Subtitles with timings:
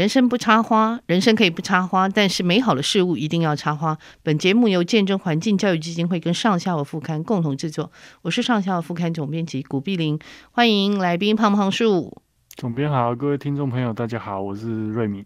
[0.00, 3.98] 人生不插花，人生可以不插花，但是美好的事物一定要插花。
[4.22, 10.18] 本节目由见证环境教育基金会跟上下游副刊共同制作，我是上下游副刊总编辑古碧玲，
[10.52, 12.22] 欢迎来宾胖胖树。
[12.56, 15.22] 总编好，各位听众朋友，大家好，我是瑞敏。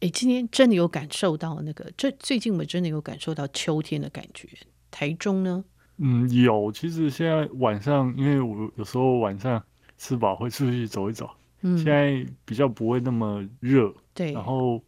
[0.00, 4.46] 哎，今天真的有感受到那个，最最近我真的有感受到秋天的感觉。
[4.90, 5.64] 台中呢？
[5.96, 6.70] 嗯，有。
[6.70, 9.64] 其实现在晚上，因为我有时候晚上
[9.96, 11.30] 吃饱会出去走一走。
[11.62, 13.92] 嗯，现在比较不会那么热。
[14.14, 14.32] 对。
[14.32, 14.82] 然后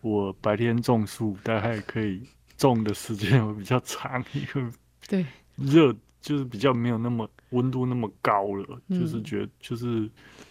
[0.00, 2.22] 我白天种树，大概可以
[2.56, 4.70] 种的时间会比较长，因为
[5.08, 10.08] 对热就是比较没有那么温度那么高了，嗯，就是觉得就是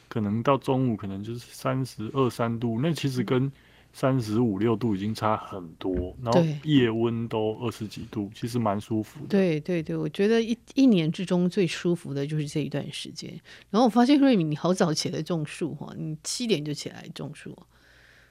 [0.08, 3.52] 可能到中午可能就是三十二三度，那其实跟
[3.92, 9.28] 三十五六度已经差很多，然后夜温都二十几度，其实蛮舒服的。
[9.28, 13.30] 对对对，我觉得一一年之中最舒服的就是这一段时间。
[13.70, 17.58] 然后我发现瑞敏，你好早起来种树哈，你七点就起来种树。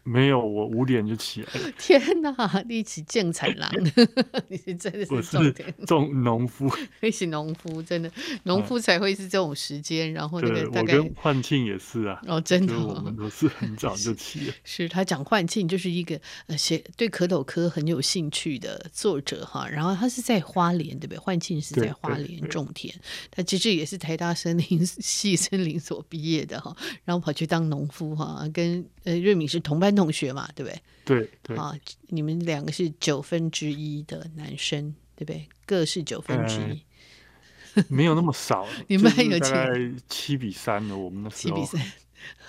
[0.09, 1.71] 没有，我五点就起来了。
[1.79, 3.71] 天哪，你起建材郎，
[4.49, 5.55] 你是真的是种
[5.87, 6.71] 种农夫，
[7.03, 8.11] 你是农夫，真的
[8.45, 10.13] 农夫才会是这种时间。
[10.13, 14.55] 然后那个大概我跟焕庆也是啊，哦，真的，我们都是很早就起了。
[14.65, 19.69] 是，是他讲焕庆就是一个呃写对蝌蚪科很有兴趣的作者哈。
[19.69, 21.19] 然后他是在花莲，对不对？
[21.19, 22.95] 焕庆是在花莲种田，
[23.31, 29.95] 他其实也是台大森林系森林所毕业的哈，然后跑去当农夫哈，跟呃瑞敏是同班。
[29.95, 30.81] 同学嘛，对不对？
[31.05, 31.75] 对对啊，
[32.09, 35.49] 你们两个是九分之一的男生，对不对？
[35.67, 36.83] 各是九分之一，
[37.75, 38.67] 呃、没有那么少。
[38.87, 39.39] 你们还有
[40.09, 41.81] 七比三的，我们的七比三，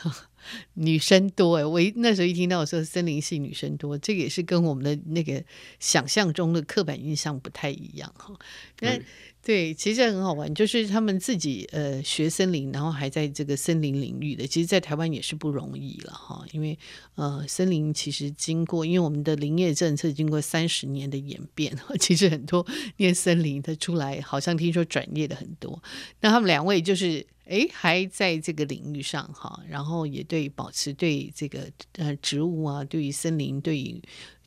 [0.75, 1.65] 女生多哎！
[1.65, 5.43] 我一那时候一听到我说森林系女生多，这个也是跟我们的那个
[5.79, 8.33] 想象中的刻板印象不太一样哈。
[8.81, 8.99] 那
[9.41, 16.45] 对，其实很好玩，就是他们自己呃学森林，然后还在这个森林领域的，其实，在台湾也是不容易了哈。
[16.51, 16.77] 因为
[17.15, 25.81] 呃，森林其实经过，因为我们的林业政策经过三十年的演变， 其实很多念森林的出来，好像听说转业的很多。
[26.19, 34.01] 那他们两位就是哎，还在这个领域上哈，然后也对保持对这个呃植物啊，对于森林，对于。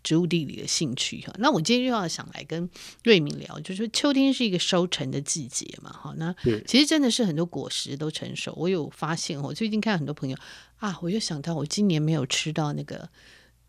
[0.04, 2.68] 植物地理的兴趣哈，那我今天又要想来跟
[3.04, 6.34] 瑞敏聊，就是说秋天是一个收成的季节嘛，哈，那
[6.66, 8.52] 其实真的是很多果实都成熟。
[8.56, 10.36] 我有发现，我最近看很多朋友
[10.78, 13.08] 啊，我就想到我今年没有吃到那个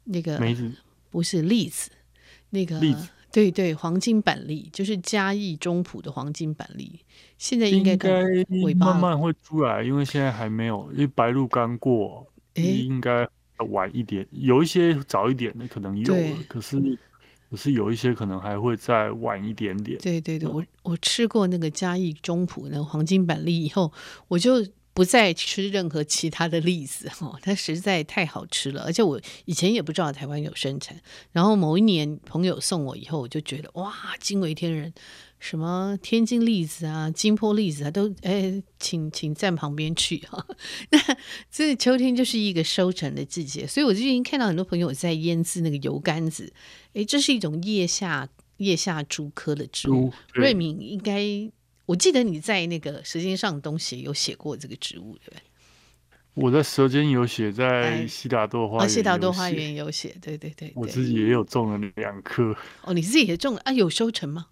[0.06, 0.72] 那个梅子，
[1.12, 1.92] 不是栗子，
[2.50, 2.80] 那个
[3.34, 7.02] 对对，黄金板栗，就是嘉义中埔的黄金板栗，
[7.38, 13.28] 现在应该应该慢慢会出来，因为现在还没有，因为白露刚过，应该。
[13.70, 16.78] 晚一点，有一些早一点的可能有了，可是
[17.50, 19.98] 可是有一些可能还会再晚一点点。
[20.00, 23.90] 对对对，我我吃过那个嘉义中埔那个黄金板栗以后，
[24.28, 24.56] 我就
[24.94, 31.00] 不再吃任何其他的栗子 哦，它实在太好吃了，而且我以前也不知道台湾有生产，
[31.32, 34.94] 然后某一年朋友送我以后，我就觉得哇，惊为天人。
[35.40, 40.48] 什么天津栗子啊，金坡栗子啊，都哎，请请站旁边去哈。
[40.90, 41.18] 那
[41.52, 46.54] 这秋天就是一个收成的季节，所以我最近看到很多朋友在腌制那个油柑子，
[46.94, 48.30] 哎，这是一种腋下
[48.60, 50.14] 腋下蛛科的植物。
[50.32, 51.22] 瑞敏应该，
[51.86, 55.42] 我记得你在那个《舌尖上的东西》有写过这个植物，对不对？
[56.36, 60.74] 我在《舌尖》有写，在西达多花园，西达多花园有写，对对对，对。
[60.76, 62.56] 我自己也有种了两棵。
[62.84, 63.72] 哦，你自己也种了啊？
[63.72, 64.48] 有收成吗？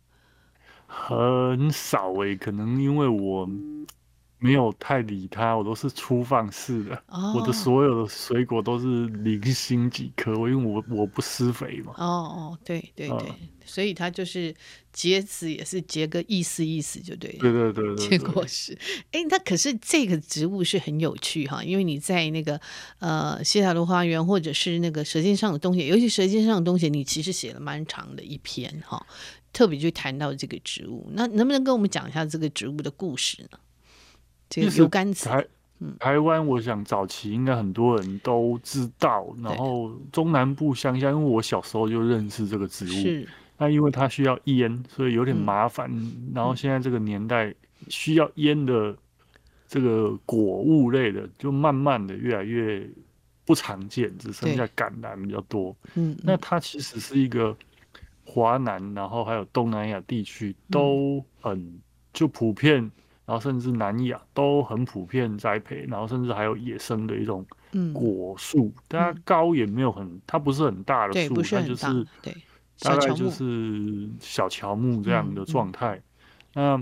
[0.85, 3.49] 很少诶、欸，可能因为我
[4.43, 6.95] 没有太理它，我都是粗放式的。
[7.05, 11.93] 哦、我的所有的水果都是零星几颗，因为我我不施肥嘛。
[11.97, 14.53] 哦哦，对对对，嗯、所以它就是
[14.91, 17.31] 结籽也是结个意思意思就对。
[17.33, 18.75] 对对对，对，结果是，
[19.11, 22.59] 哎，那可是这个植物是很有趣哈，因为你在那个
[22.97, 29.05] 呃西塔罗花园或者是那个舌尖上的东西，尤其舌尖上的东西，你其实写了蛮长的一篇哈。
[29.53, 33.59] 特别去谈到这个植物，那能不能跟我们讲一下这个植物的故事呢？
[34.51, 35.47] 这个油柑子，台
[35.97, 43.27] 台湾，我想早期应该很多人都知道，嗯、然后中南部乡下，因为我小时候就认识这个植物，是
[43.57, 45.89] 那因为它需要腌，所以有点麻烦。
[45.91, 47.51] 嗯、然后现在这个年代
[47.87, 48.95] 需要腌的
[49.67, 52.87] 这个果物类的，就慢慢的越来越
[53.45, 55.75] 不常见，只剩下橄榄比较多。
[55.95, 57.55] 嗯，那它其实是一个。
[58.23, 61.81] 华南，然后还有东南亚地区都很
[62.13, 62.89] 就普遍，
[63.31, 67.45] 然后甚至南亚都很普遍栽培，然后甚至还有野生的一种
[67.93, 72.05] 果树，但它高也没有很，它不是很大的树，它就是
[72.81, 75.97] 大概就是小乔木这样的状态。
[76.53, 76.77] 那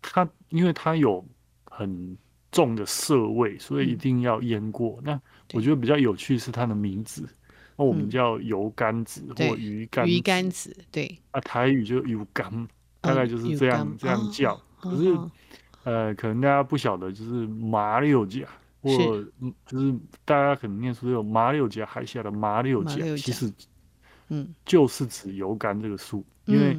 [0.00, 1.26] 它因为它有
[1.64, 2.16] 很
[2.52, 5.00] 重的涩味，所以一定要腌过。
[5.02, 5.20] 那
[5.54, 7.28] 我觉得比较有趣是它的名字，
[7.76, 12.68] 那我们叫油甘子或鱼甘鱼甘子，对，啊，台语就油甘，
[13.00, 14.56] 大概就是这样这样叫。
[14.78, 15.14] 可是，
[15.84, 18.46] 呃，可能大家不晓得，就是马六甲，
[18.82, 18.90] 或
[19.66, 19.94] 就是
[20.24, 23.52] 大家可能念书有马六甲海峡的马六甲，其实，
[24.28, 26.76] 嗯，就是指油柑这个树，因为，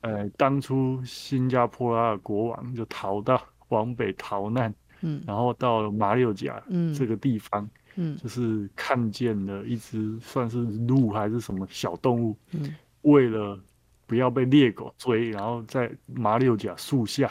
[0.00, 6.62] 呃，当初新加坡的国王就逃到往北逃难，嗯，然后到了马六甲
[6.96, 13.58] 这个地方，嗯，就是看见了一只算是鹿还是什么小动物，嗯，为了
[14.06, 17.30] 不要被猎狗追，然后在马六甲树下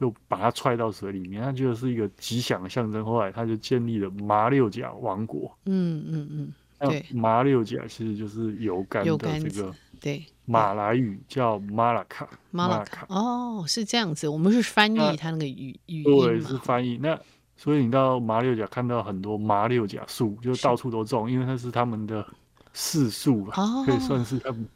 [0.00, 3.04] 又把它踹到水里面，他觉得是一个吉祥的象征。
[3.04, 5.54] 后来他就建立了麻六甲王国。
[5.66, 12.28] 嗯嗯嗯，对，麻六甲其实就是油甘的这个，对，马来语叫马拉卡。
[12.50, 14.26] 马拉卡哦，是这样子。
[14.26, 16.96] 我们是翻译它那个语语对，是翻译。
[16.96, 17.18] 那
[17.56, 22.26] 所以你到麻六甲看到很多麻六甲树，就到处都种，因为它是他们的
[22.72, 23.54] 市树吧，
[23.84, 24.66] 可以算是他们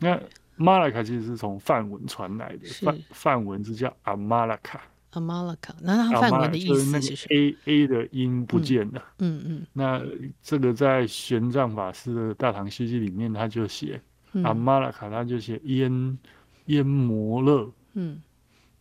[0.00, 0.20] 那。
[0.58, 4.82] 马拉卡其实是从梵文传来的，梵梵文是叫阿马拉卡。
[5.12, 7.00] 阿马拉卡，那它梵文的意思是什么？
[7.00, 9.02] 就是那个 A A 的音不见了。
[9.20, 9.66] 嗯嗯。
[9.72, 10.02] 那
[10.42, 13.98] 这个在玄奘法师的《大唐西记》里面，他就写
[14.44, 16.18] 阿马拉卡，他就写烟
[16.66, 17.72] 烟摩勒。
[17.94, 18.20] 嗯。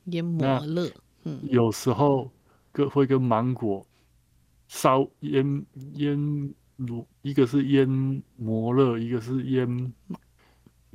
[0.06, 0.92] 烟摩勒。
[1.24, 1.40] 嗯。
[1.44, 2.30] 有时候
[2.74, 3.88] 跟会跟芒果
[4.68, 9.92] 烧烟烟罗，一个是烟摩勒，一个是阉。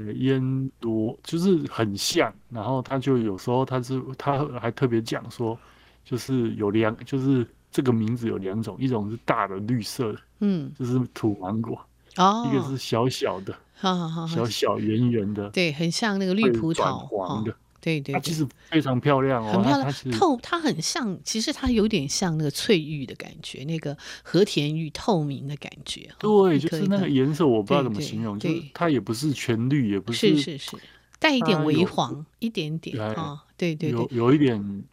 [0.02, 5.58] 阉罗就是很像，然后他就有时候他是他还特别讲说，
[6.04, 11.80] 就是有两，就是这个名字有两种，一种是大的绿色的，嗯，就是土芒果，
[12.16, 17.54] 哦，一个是小小的，好好好，小小圆圆的，对，很像那个绿葡萄，黄的。
[17.82, 19.92] 对对，它其实非常漂亮哦，很漂亮。
[20.12, 26.08] 透，它很像，其实它有点像那个翠玉的感觉，那个和田玉透明的感觉。
[26.18, 30.76] 对，就是那个颜色，我不知道怎么形容，就是它也不是全绿，也不是，是是是，
[31.18, 34.84] 带一点微黄，一点点啊，对对对，有有一点。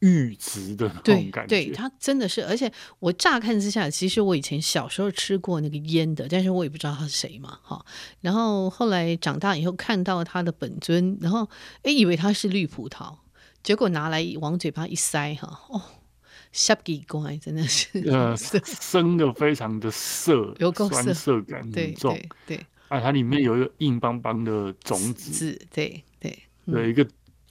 [0.00, 7.84] 玉质的那种感觉，对，对它真的是，而且我乍看之下，其实我以前小时候吃过那个腌的，但是我也不知道他是谁嘛，哈。
[8.20, 11.48] 然后后来长大以后看到他的本尊，然后
[11.82, 13.14] 哎，以为他是绿葡萄，
[13.62, 15.82] 结果拿来往嘴巴一塞，哈，哦，
[16.50, 27.06] 吓几怪，真的是，呃， 生的非常的涩，有够酸涩感很重，对，对，对啊，它里面有一个硬邦邦的种子，对对，有一个。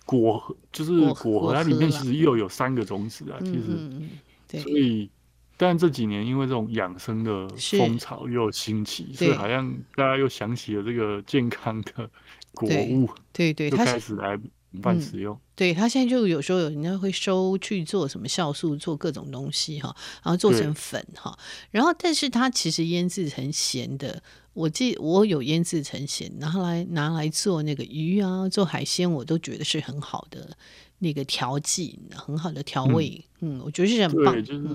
[0.09, 3.37] 果核就是果核，它里面其实又有三个种子啊。
[3.41, 5.07] 其实，所以，
[5.55, 7.47] 但这几年因为这种养生的
[7.77, 12.09] 风潮又兴起，所以好像大家又想起了这个健康的
[12.55, 14.35] 果物，对对，就开始来
[14.81, 15.39] 广泛使用。
[15.55, 21.37] 对，他现在就有时候有人家会收去做什么酵素，做各种东西哈，然后做成粉哈，
[21.69, 24.23] 然后但是它其实腌制成咸的。
[24.53, 30.49] 我记我有腌制成咸，拿来拿来做那个鱼啊，做海鲜，我都觉得是很好的
[30.97, 33.23] 那个调剂，很好的调味。
[33.39, 34.33] 嗯，嗯，我觉得是很棒。
[34.33, 34.67] 对，就是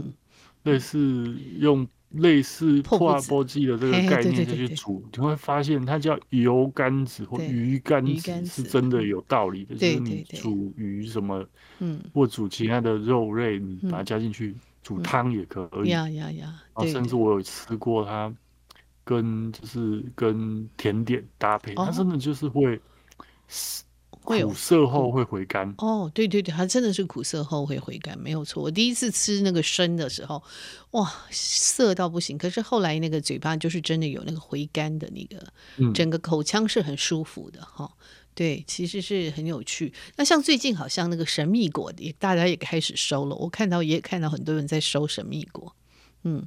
[0.63, 9.75] 类似用类似破锅鸡的这个概念去煮，你会发现它叫油甘子或鱼甘子是真的有道理的。
[9.75, 11.45] 就是你煮鱼什么，
[11.81, 15.91] 嗯，或煮其他的肉类，你把它加进去煮汤也可以。
[15.91, 16.55] 呀呀呀！
[16.87, 18.33] 甚至我有吃过它。
[19.05, 22.81] 跟就是跟甜点搭配，它真的就是会
[24.23, 25.73] 苦涩后会回甘。
[25.77, 28.63] 哦，对对对，它真的是苦涩后会回甘，没有错。
[28.63, 30.43] 我第一次吃那个生的时候，
[30.93, 32.39] 哇，涩到不行。
[32.39, 37.93] 可是后来那个嘴巴就是真的有那个回甘的那个，整个口腔是很舒服的哈。
[38.35, 39.93] 对，其实是很有趣。
[40.17, 45.77] 那像最近好像那个神秘果也大家也开始收了，我看到也看到很多人在收神秘果，
[46.23, 46.47] 嗯。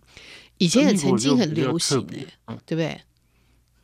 [0.57, 3.01] 以前也曾经很流行的，嗯、对不对？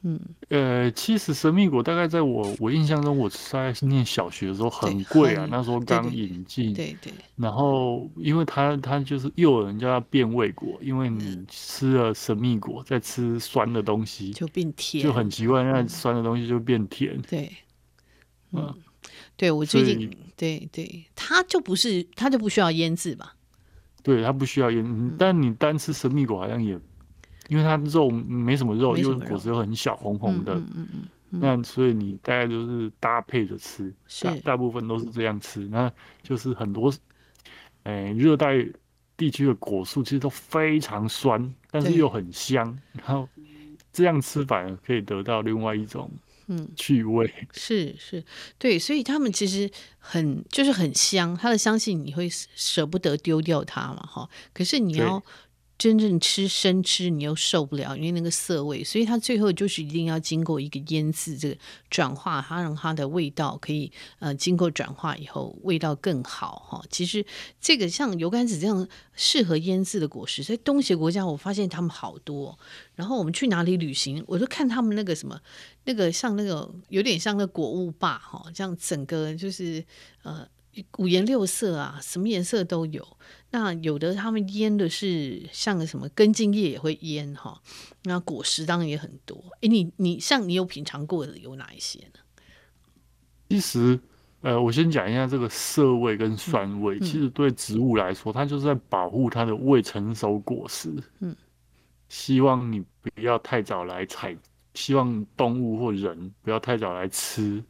[0.06, 7.13] 嗯，呃，其实神秘果大概在我我印象中，我在念小学的时候很贵啊，那时候刚引进，对对，对。
[7.38, 17.22] 然后，因为它它就是又有人叫它变味果，因为你吃了神秘果，再吃酸的东西就变甜，就很奇怪，那酸的东西就变甜。
[17.22, 17.50] 对，
[18.51, 18.75] 嗯，
[19.38, 23.38] 对我最近对对，它就不是它就不需要腌制吧。
[24.03, 26.77] 对，它不需要腌，但你单吃神秘果好像也，
[27.48, 30.53] 因为它肉没什么肉，因为果实又很小，红红的。
[30.55, 31.07] 嗯嗯嗯。
[31.36, 33.91] 那所以你大概就是搭配着吃，
[34.22, 35.62] 大大部分都是这样吃。
[35.62, 35.91] 那
[36.22, 36.93] 就是很多，
[37.83, 38.63] 哎，热带
[39.17, 42.77] 地区的果树其实都非常酸，但是又很香。
[42.91, 43.27] 然后
[43.91, 46.12] 这样吃反而可以得到另外一种。
[46.55, 47.33] 嗯，趣味。
[47.53, 48.24] 是是，
[48.57, 54.29] 对，所以他们其实很就是很香，它的香气你会舍不得丢掉它嘛，哈。
[54.53, 55.25] 可是你要对
[55.83, 61.57] 真正吃生吃你又受不了，因为那个涩味，所以它最后就是一定要经过一个腌制，这个
[61.89, 66.81] 转化，它让它的味道可以呃经过转化以后味道更好哈。
[66.89, 67.25] 其实
[67.59, 72.57] 这个像油甘子这样适合腌制的果实，在东协国家我发现他们好多。
[72.95, 75.37] 然后我们去哪里旅行，我就看他们那个什么
[75.83, 79.83] 那个像那个有点像那果物吧哈，这样整个就是
[80.21, 80.47] 呃。
[80.98, 83.06] 五颜六色啊，什么颜色都有。
[83.51, 87.62] 那有的他们腌的是像个什么根茎叶也会腌哈。
[88.03, 89.44] 那果实当然也很多。
[89.62, 92.20] 哎，你你像你有品尝过的有哪一些呢？
[93.50, 94.00] 其实，
[94.42, 96.96] 呃，我先讲一下这个涩味跟酸味。
[96.96, 100.92] 嗯嗯、其实对植物来说，它就是在保护它的未成熟果实。
[101.20, 101.36] 嗯，
[102.10, 104.36] 希望你不要太早来采，
[104.74, 107.63] 希望动物或人不要太早来吃。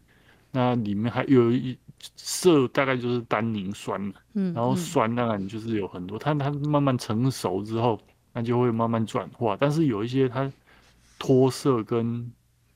[0.51, 1.77] 那里面还有一。
[2.15, 7.99] 涩大概就是单宁酸，嗯，然后酸当然就是有很多，它它慢慢成熟之后，
[8.33, 9.57] 那就会慢慢转化。
[9.59, 10.51] 但是有一些它
[11.17, 12.31] 脱色跟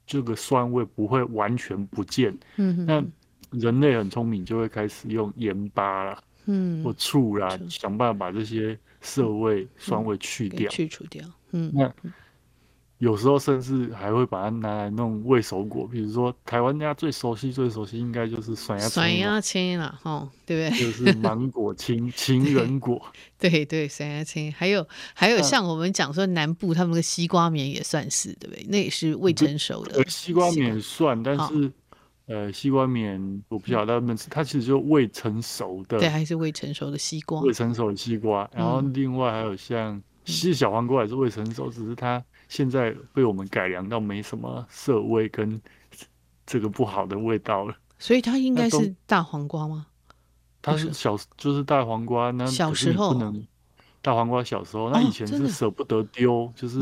[0.06, 3.04] 这个酸味不会完全不见，嗯，那
[3.52, 11.94] 人类很聪明，就会开始用盐巴啦，嗯，或醋啦，想办法把这些涩味、酸味去掉，去除掉，嗯，那。
[13.00, 20.80] 有时候甚至还会把它拿来弄未熟果，比如说台湾家最熟悉、最熟悉应该就是酸鸭酸鸭青了，哈，对不对？
[20.80, 23.00] 就是芒果青、 情人果，
[23.38, 28.66] 对对，对，酸鸭青，还有还有像我们讲说南部他们的西瓜棉也算是，对不对？
[28.68, 30.04] 那也是未成熟的。
[30.10, 31.72] 西瓜棉算，但是
[32.26, 38.50] 呃，西瓜棉我不晓得他们是，它其实就未成熟的，对，还是未成熟的西瓜，未成熟的西瓜。
[38.54, 42.24] 然后另外还有像其实小黄瓜还是未成熟，只是它。
[42.50, 45.62] 现在被我们改良到没什么涩味跟
[46.46, 49.86] 这个不好的味道了，所以它应该是大黄瓜吗？
[50.62, 52.32] 它是小，就是大黄瓜。
[52.32, 53.46] 那小时候不能
[54.02, 56.80] 大黄瓜小时候，那以前是舍不得丢，就是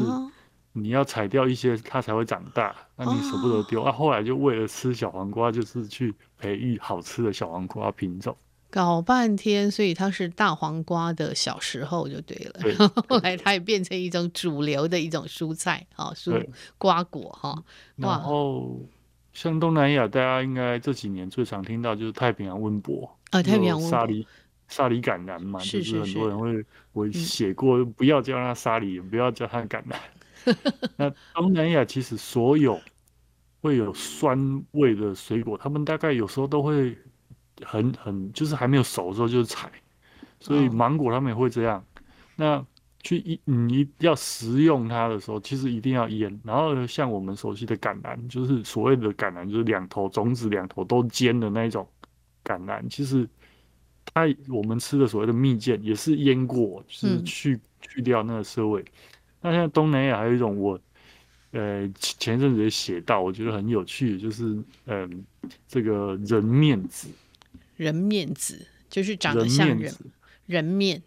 [0.72, 3.92] 你要采掉一些它才会长大，那你舍不得丢啊。
[3.92, 8.38] 后来就为了吃小黄瓜，就是去培育好吃的小黄瓜品种。
[8.76, 16.46] 搞半天，所以它是大黄瓜的小时候就对了，对然后后来它也变成一种主流的一种蔬菜啊，蔬
[16.78, 17.64] 瓜果哈。
[17.96, 18.78] 然后
[19.32, 24.28] 像东南亚，大家应该这几年最常听到就是太平洋温博啊，太平洋温柏沙梨
[24.68, 29.96] 沙梨橄榄嘛，是是是就是很多人会我写过，嗯、不要叫它沙梨，不要叫它橄榄。
[30.98, 32.78] 那东南亚其实所有
[33.62, 36.98] 会有酸味的水果，他们大概有时候都会。
[37.64, 39.72] 很很就是还没有熟的时候就是采，
[40.40, 41.84] 所以芒果他们也会这样。
[42.36, 42.66] 那
[43.02, 46.42] 去一你要食用它的时候，其实一定要腌。
[46.44, 51.88] 然后像我们熟悉的橄榄，就是所谓的橄榄，就是两头种子两头都尖的那一种
[52.44, 52.82] 橄榄。
[52.90, 53.30] 其实
[54.14, 58.84] 它我们吃的所谓的蜜饯也是腌过，就是去去掉那个涩味。
[59.40, 60.80] 那像东南亚还有一种我
[61.52, 64.58] 呃前阵子也写到，我觉得很有趣，就是
[64.88, 65.24] 嗯
[65.68, 67.08] 这个人面子。
[67.76, 69.94] 人面子就是长得像人，人，
[70.46, 71.02] 人面，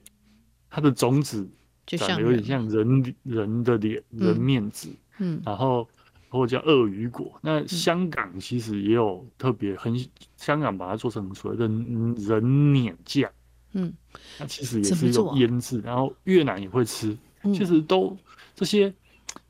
[0.68, 1.48] 它的种子
[1.86, 5.88] 长得有点像人人的脸，人面子，嗯，然后
[6.28, 7.38] 或者叫鳄鱼果。
[7.40, 9.98] 那香港其实也有特别很，
[10.36, 13.30] 香港把它做成所谓的人脸酱，
[13.72, 13.92] 嗯，
[14.36, 15.06] 它其实也是
[15.36, 15.80] 腌制。
[15.80, 17.16] 然后越南也会吃，
[17.54, 18.14] 其实都
[18.54, 18.92] 这些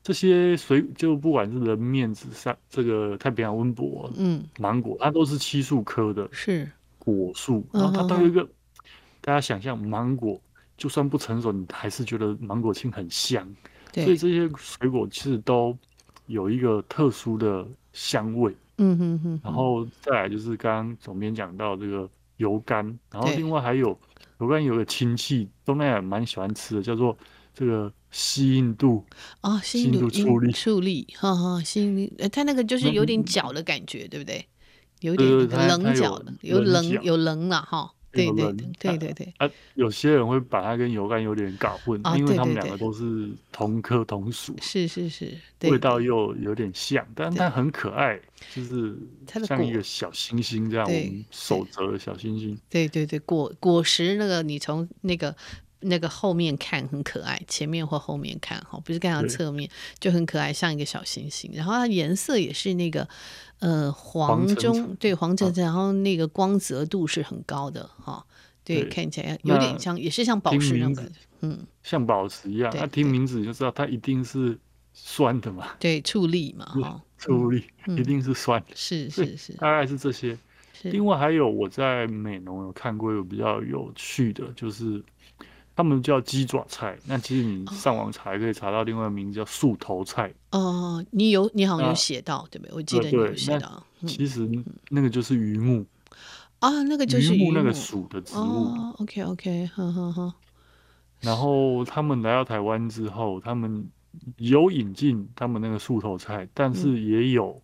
[0.01, 6.71] 这些水就不管是人面子上这个太平洋温博，嗯，芒果它都是漆树科的，是。
[6.99, 8.47] 果树，然后它都有一个，
[9.21, 10.39] 大家想象芒果，
[10.77, 13.47] 就算不成熟，你还是觉得芒果青很香。
[13.91, 15.75] 所以这些水果其实都
[16.27, 18.55] 有一个特殊的香味。
[18.77, 19.41] 嗯哼哼。
[19.43, 23.97] 然后再来就是刚刚总编讲到这个油柑，然后另外还有
[24.39, 27.17] 油柑有个亲戚，东南亚蛮喜欢吃的，叫做
[27.53, 29.03] 这个西印度
[29.41, 34.45] 啊，西印度醋栗，醋栗，哈哈，西印度，它那个就是有点角的感觉，对不对？
[34.99, 35.27] 有点
[35.67, 48.19] 棱角的，有棱有棱了哈，对对对对对啊，有些人会把它跟油甘有点搞混，因为他们两个都是同科同属，是是是，味道又有点像，但它很可爱，
[48.53, 48.97] 就是
[49.45, 52.59] 像一个小星星这样，我们手折的小星星。
[52.69, 55.35] 对对对，果果实那个你从那个。
[55.81, 59.69] 那个后面看很可爱，前面或后面看哈，不是看到侧面
[59.99, 61.49] 就很可爱，像一个小星星。
[61.53, 63.07] 然后它颜色也是那个
[63.59, 68.25] 呃黄中，黄对黄橙橙，然后那个光泽度是很高的哈。
[68.65, 72.69] 对，看起来有点像，也是像宝石那种感觉，嗯，像宝石一样。
[72.77, 74.59] 它听名字就知道它一定是
[74.93, 77.63] 酸的嘛，对，醋栗嘛哈，醋栗
[77.97, 80.37] 一定是酸的，是是是，大概是这些。
[80.83, 85.01] 另外还有我在美农有看过有比较有趣的，就是。
[85.79, 86.99] 他们叫鸡爪菜。
[87.05, 90.29] 那其实你上网查可以查到另外一个名字叫素头菜。
[90.51, 92.75] 哦、呃，你有你好像有写到对不对？
[92.75, 93.81] 我记得你有写到。
[94.05, 94.45] 其实
[94.89, 95.85] 那个就是榆木。
[96.59, 98.39] 啊，那个就是鱼目那个属的植物。
[98.41, 100.33] 哦、OK OK，呵呵呵。
[101.21, 103.87] 然后他们来到台湾之后，他们
[104.35, 107.57] 有引进他们那个素头菜，但是也有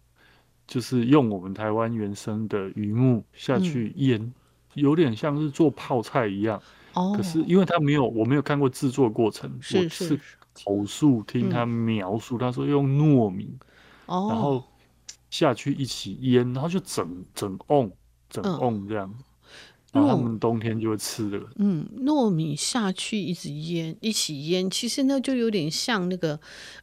[0.65, 4.34] 就是用我们台湾原生的榆木下去腌，嗯、
[4.75, 6.62] 有点像是做泡菜一样。
[6.95, 7.13] 哦。
[7.15, 10.19] 可是因为他没有，我没有看过制作过程，是是，我是
[10.65, 13.55] 口述听他描述，嗯、他说用糯米，
[14.07, 14.63] 哦、然后
[15.29, 17.91] 下去一起腌，然后就整整瓮
[18.29, 19.07] 整瓮这样。
[19.19, 19.23] 嗯
[19.95, 21.47] 然后他们冬天就会吃这个。
[21.55, 26.37] 嗯，糯米下去一直腌，一起腌，其实呢就有点像那个，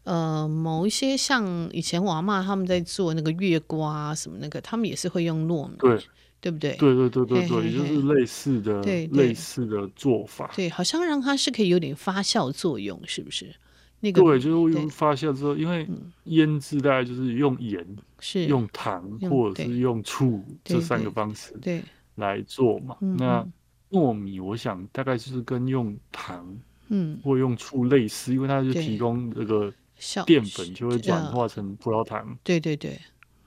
[0.04, 6.02] 呃，某一些像以前我阿妈他们在做那个月瓜什么那个，他们也是会用糯米，对，
[6.42, 6.76] 对不对？
[6.76, 10.50] 对对对对对，也就是类似的，对类似的做法。
[10.54, 13.54] 对，好像让它是可以有点发酵作用，是不是？
[14.00, 15.88] 那个对，就是用发酵之后，因为
[16.24, 17.86] 腌制大概就是用盐、
[18.18, 21.56] 是用糖或者是用醋这三个方式。
[21.62, 21.80] 对。
[22.16, 22.94] 来做嘛？
[23.00, 23.42] 嗯、那
[23.90, 26.46] 糯米，我想大概就是跟用糖，
[26.88, 29.72] 嗯，或用醋类似，因为它就提供这个
[30.26, 32.36] 淀粉，就会转化成葡萄糖。
[32.44, 33.00] 对对对，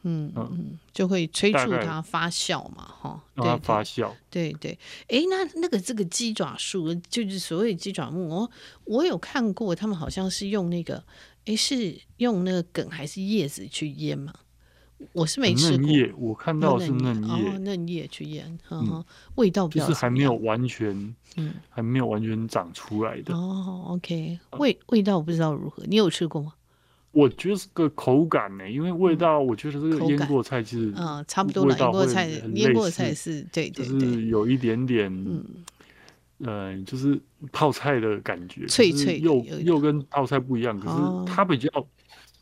[0.07, 4.12] 嗯嗯，就会催促它发酵嘛，哈，让它发酵。
[4.29, 8.51] 对对，哎，那那个这个鸡爪树，就是所谓鸡爪木，我
[8.85, 11.03] 我有看过，他们好像是用那个，
[11.45, 14.31] 哎，是用那个梗还是叶子去腌嘛？
[15.12, 19.03] 我是没吃过，叶我看到是嫩叶，哦，嫩叶去腌，嗯，
[19.35, 23.35] 味道比较就是还没有完全，嗯，还没有完全长出来的。
[23.35, 26.53] 哦，OK，味味道我不知道如何，你有吃过吗？
[27.15, 31.77] 我觉得是个口感呢，因为味道，我觉得这个腌过菜其实，嗯，差不多了。
[31.77, 35.46] 腌过菜，腌过菜是对对对，就是有一点点，嗯，
[36.40, 37.18] 呃，就是
[37.53, 41.70] 泡菜的感觉，脆脆，又又跟泡菜不一样，可是它比较。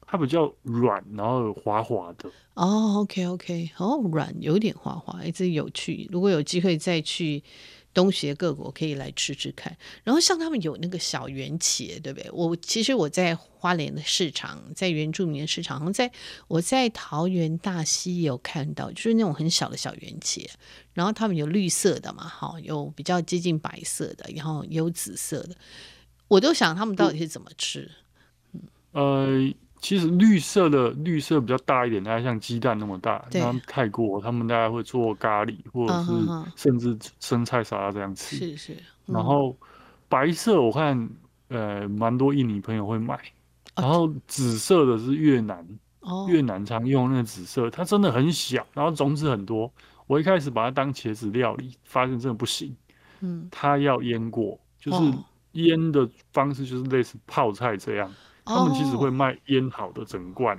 [0.05, 2.29] 它比较软，然后滑滑的。
[2.53, 6.07] 哦，OK，OK，哦，软，有点滑滑，哎，这有趣。
[6.11, 7.41] 如果有机会再去
[7.93, 9.77] 东协各国，可以来吃吃看。
[10.03, 12.29] 然后像他们有那个小圆茄，对不对？
[12.31, 16.11] 我其实我在花莲的市场，在原住民的市场，在
[16.47, 20.45] 我在桃园大溪也有看到，就是那种很小的小圆茄。
[20.93, 25.55] 然后他们有绿色的嘛，哈，有比较接近白色的，然后有紫色的。
[26.27, 27.91] 我都想他们到底是怎么吃？
[28.93, 29.53] 嗯，呃。
[29.83, 33.23] 其实绿色的绿色比较大一点，大概像鸡蛋那么大。
[33.33, 36.11] 那泰国他们大概会做咖喱，或者是
[36.55, 38.37] 甚至生菜沙拉这样吃。
[38.37, 38.77] 是是。
[39.05, 39.53] 然后
[40.07, 41.09] 白色我看
[41.49, 43.19] 呃蛮多印尼朋友会买，
[43.75, 45.67] 然后紫色的是越南，
[46.29, 49.69] 越南常用那个紫色，它真的很小，然后种子很多。
[50.07, 52.73] 我一开始把它当茄子料理，发现真的不行。
[53.19, 53.49] 嗯。
[53.51, 55.13] 它要腌过，就是
[55.51, 58.09] 腌的方式就是类似泡菜这样。
[58.45, 60.55] 他们其实会卖腌好的整罐，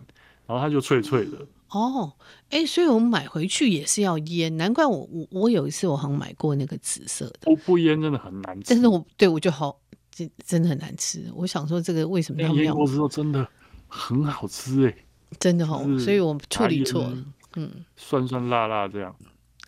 [0.46, 1.38] 然后它就脆脆的。
[1.70, 2.12] 哦，
[2.50, 7.40] 哎、欸，所以我们买回去也是要腌，难怪我我我有一次我好像买过那个紫色的。
[7.42, 8.66] 不不腌真的很难吃。
[8.68, 9.76] 但是我对我就好，
[10.10, 11.28] 真真的很难吃。
[11.34, 13.44] 我想说这个为什么要腌过之后真的
[13.88, 15.04] 很好吃哎、欸，
[15.40, 17.24] 真的哦，所以我处理错了。
[17.56, 19.12] 嗯，酸酸辣辣这样。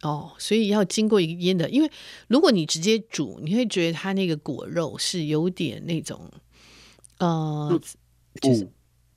[0.02, 1.90] 哦，所以要经过一个腌的，因为
[2.29, 6.31] 如果你直接煮，你会觉得它那个果肉是有点那种，
[7.18, 7.81] 呃。
[8.37, 8.68] 就是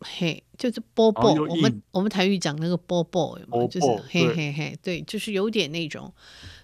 [0.01, 3.39] 嘿，就是波波，我们我们台语讲那个波波？
[3.69, 6.13] 就是嘿嘿嘿，对，就是有点那种，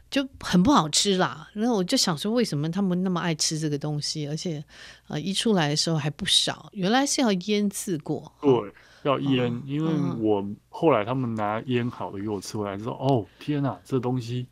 [0.09, 1.49] 就很不好吃啦。
[1.53, 4.27] 然后我就想说，为什么他们那么爱吃这个东西？
[4.27, 4.63] 而且，
[5.07, 8.31] 呃，一出来的时候还不少，原来是要腌制过。
[8.41, 8.51] 对，
[9.03, 14.47] 要腌，因为我后来他们拿腌好的给我吃回来，说：“哦，天哪，这东西。”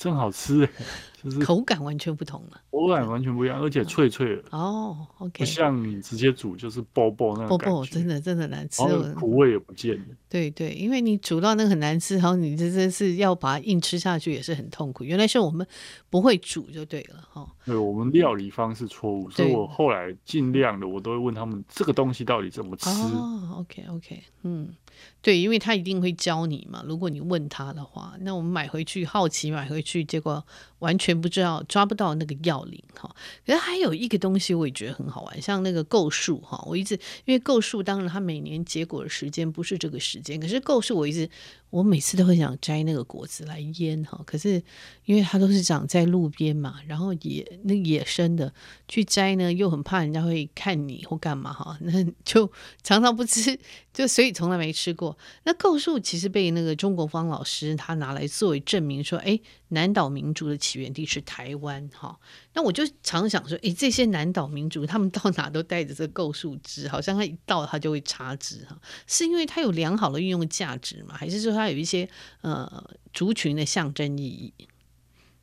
[0.00, 0.66] 真好吃，
[1.22, 5.06] 就是口感完全不同了，口感完全不一样，而且脆脆的哦。
[5.18, 8.82] OK，不像你直接煮就是爆爆那种感觉，真的真的难吃，
[9.12, 10.04] 苦味也不见了。
[10.30, 15.04] 对对，因为你煮到那个很难吃，然后你这真是要把它硬吃下去也是很痛苦。
[15.04, 15.66] 原来是我们
[16.08, 17.46] 不会煮就对了哈。
[17.66, 22.88] 对，我们料理方式错误，所以我后来尽量的我都会问他们这个东西到底怎么吃。
[22.88, 24.74] 哦，OK OK，嗯。
[25.22, 26.82] 对，因为他一定会教你嘛。
[26.86, 30.44] 如果你问他的话，那我们买回去好奇买回去，结果
[30.78, 33.14] 完全不知道抓不到那个要领哈。
[33.46, 36.62] 可是还有一个东西我也觉得很好玩，像那个构树哈。
[36.66, 36.94] 我一直
[37.26, 41.28] 因为构树，当然它每年结果的时间不是这个时间，可是构树我一直。
[41.70, 44.60] 我每次都会想摘那个果子来腌哈，可是
[45.04, 48.52] 因为它都是长在路边嘛，然后野那野生的
[48.88, 52.50] 去摘呢，又很怕人家会看你或干嘛哈，那就
[52.82, 53.56] 常常不吃，
[53.94, 55.18] 就所以从来没吃过过。
[55.44, 62.18] 那构树其实被那个中国方老师他拿来作为证明，说，哎，南岛民族的起源地是台湾，哈。
[62.54, 71.14] 那我就常想说，哎，这些南岛民族他们到哪都带着这个构树枝，好像他一到他就会插枝，哈，是因为它有良好的运用价值吗？
[71.14, 72.08] 还是说它有一些
[72.42, 74.54] 呃族群的象征意义？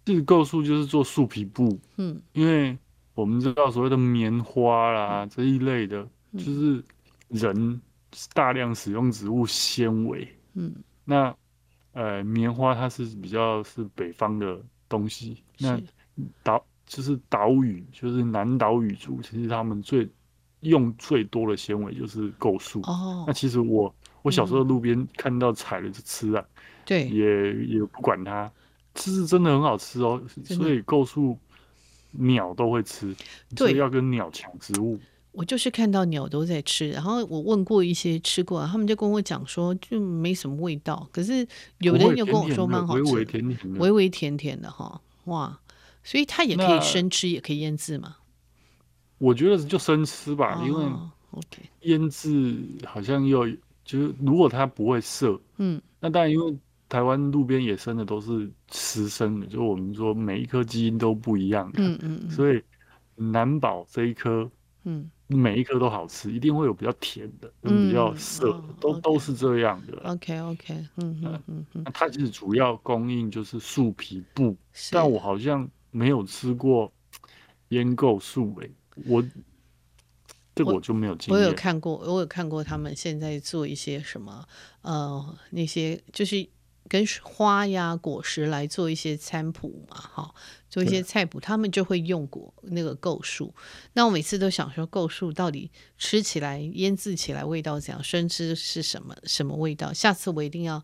[0.05, 2.77] 这个构树就是做树皮布，嗯，因为
[3.13, 6.81] 我们知道所谓的棉花啦、嗯、这一类的，就是
[7.27, 7.81] 人
[8.33, 10.73] 大量使用植物纤维，嗯，
[11.05, 11.35] 那
[11.93, 15.79] 呃棉花它是比较是北方的东西，那
[16.43, 20.09] 岛就是岛屿，就是南岛语族，其实他们最
[20.61, 22.81] 用最多的纤维就是构树。
[22.81, 26.45] 哦，那其实我我小时候路边看到采了就吃啊，
[26.85, 28.51] 对，也也不管它。
[28.95, 31.37] 吃是真的很好吃哦，所以构树
[32.13, 33.15] 鸟都会吃，
[33.55, 34.99] 所以要跟鸟抢植物。
[35.37, 41.07] 我就是看到鸟都在吃，然后我问过一些吃过，他们就跟我讲说就没什么味道。
[41.11, 41.47] 可是
[41.77, 45.59] 有的人又跟我说蛮好吃，微微甜甜的，微微甜甜的哈，哇！
[46.03, 48.15] 所以它也可以生吃，也可以腌制嘛。
[49.19, 50.85] 我觉得就生吃吧，因为
[51.81, 53.47] 腌制好像又
[53.85, 56.57] 就是如果它不会涩，嗯，那当然因为。
[56.89, 62.63] 台湾路边野生的都是吃生的，就我们说每一颗基因都不一样的，嗯嗯嗯，所以
[63.17, 64.49] 难保这一颗，
[64.85, 69.97] 嗯，每一颗都好吃，一定会有比较甜的，跟比较涩都、都是这样的。
[70.09, 74.55] OK OK，嗯嗯嗯嗯，那它其实主要供应就是树皮布，
[74.91, 76.91] 但我好像没有吃过
[77.69, 78.71] 腌构树诶，
[79.05, 79.23] 我
[80.55, 81.43] 这个我就没有经验。
[81.43, 84.47] 我有看过，我有看过他们现在做一些什么，
[84.81, 86.47] 呃，那些就是。
[86.89, 90.33] 跟花呀果实来做一些餐谱嘛，哈，
[90.69, 93.53] 做一些菜谱，他们就会用果那个构树。
[93.93, 98.03] 那我每次都想说，构树到底吃起来、腌制起来味道怎样？
[98.03, 99.93] 生吃是什么什么味道？
[99.93, 100.83] 下次我一定要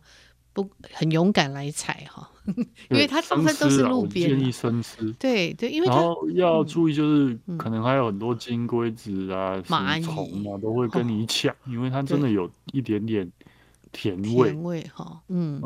[0.52, 2.30] 不很勇敢来采哈，
[2.88, 4.30] 因为它大部分都是路边。
[4.30, 5.12] 建议生吃。
[5.18, 13.30] 对对，因为它然后要注意，就是可能还有很多金龟子啊、蚂蚁啊，都会跟你抢，因为它真的有一点点
[13.92, 14.50] 甜味。
[14.50, 15.60] 甜味哈，嗯。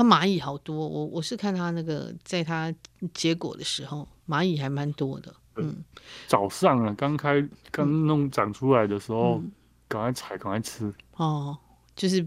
[0.00, 2.74] 它蚂蚁好多，我我是看它那个，在它
[3.12, 5.30] 结果的时候，蚂蚁还蛮多的。
[5.56, 5.84] 嗯，
[6.26, 9.42] 早上啊，刚开刚弄长出来的时候，
[9.88, 10.90] 赶、嗯、快采，赶快吃。
[11.16, 11.54] 哦，
[11.94, 12.26] 就是。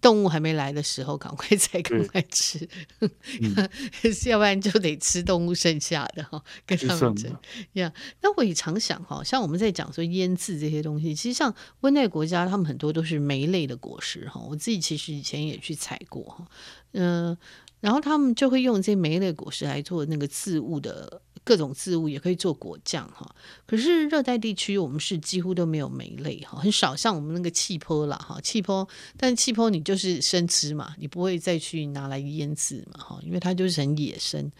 [0.00, 2.68] 动物还没来的时候，赶快采，赶快吃，
[3.00, 3.68] 嗯、
[4.26, 7.36] 要不然就得吃动物剩下的哈， 跟他们争。
[7.74, 14.40] 呀，那我也常想哈，像我们在讲说腌制这些东西，其实像温带国家，他们很多都是莓类的果实哈。
[14.48, 16.46] 我自己其实以前也去采过哈，
[16.92, 17.38] 嗯、呃，
[17.80, 21.22] 然后他们就会用这些莓类果实来做那个渍物的。
[21.50, 23.34] 各种渍物也可以做果酱哈，
[23.66, 28.86] 可是热带地区我们是几乎都没有莓类哈，很少像我们那个气泡啦哈，气泡，
[29.16, 34.52] 但气泡你就是生吃嘛，你不会再去拿来腌制嘛哈，因为它就是很野生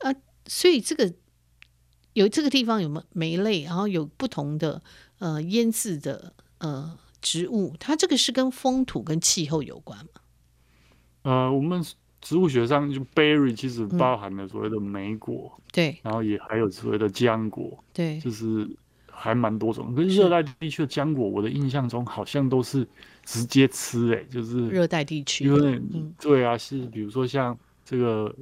[0.00, 0.12] 啊，
[0.46, 1.10] 所以这个
[2.12, 4.82] 有这个地方有没莓类，然后有不同的
[5.20, 10.20] 呃腌制的呃植物，它这个是跟风土跟气候有关吗？
[11.22, 11.82] 呃，我们。
[12.26, 18.68] 植物学上就 berry 其实包含了所谓的莓果，嗯、对，然后也还有所谓的浆果，对，就是
[19.08, 19.94] 还蛮多种。
[19.94, 22.84] 可是热带地区的浆果，我的印象中好像都是
[23.22, 28.34] 直接吃、欸，哎，就是热带地区，因为、嗯、对啊，是比如说像这个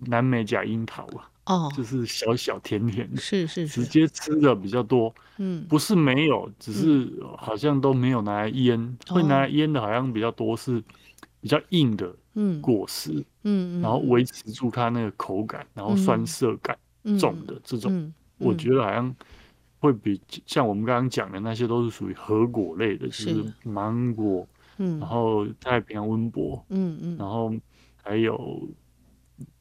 [0.00, 10.84] 南美假樱桃啊，哦，就是小小甜甜的，是是，是，直接吃的比较多，嗯，不是没有，只是好像都没有拿来腌，嗯、会拿来腌的好像比较多是
[11.40, 12.14] 比较硬的。
[12.34, 16.76] 嗯，果实，嗯，然后维持住它那个口感，然后酸涩感
[17.18, 19.14] 重的这种，我觉得好像
[19.78, 23.44] 会比像我们刚刚讲的那些都是属于核果类的，就是。
[23.64, 24.46] 芒果，
[24.78, 27.52] 嗯，然后太平洋温柏，嗯嗯，然后
[28.02, 28.68] 还有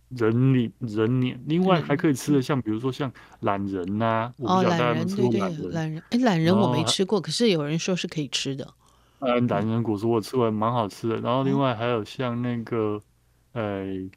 [0.10, 8.74] 人脸人脸，另外还可以吃的像比如说像懒人呐，我不晓得大家有没有吃过榄仁，榄仁，哎，懒人我没吃过，可是有人说是可以吃的。
[9.20, 11.18] 嗯，榄仁果实我吃完，蛮好吃的。
[11.22, 13.00] 然后另外还有像那个，
[13.54, 14.10] 呃、欸，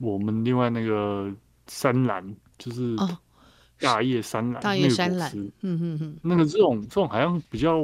[0.00, 1.30] 我们另外那个
[1.66, 2.96] 山兰，就是
[3.80, 7.76] 大叶山兰，大叶山兰，嗯嗯嗯，那个这种这种好像比较，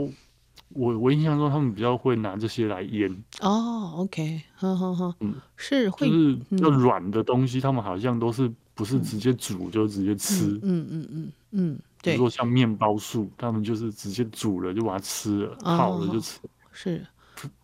[0.71, 3.11] 我我印象中他们比较会拿这些来腌。
[3.41, 10.59] 哦，OK，呵呵呵，嗯，是会，就是要软的东西，他们好像都是不是直接煮就直接吃。
[10.63, 11.79] 嗯嗯嗯嗯，
[12.13, 16.39] 比如说像面包树，他们就是直接煮了就把它吃了，烤了就吃。
[16.71, 17.07] 是，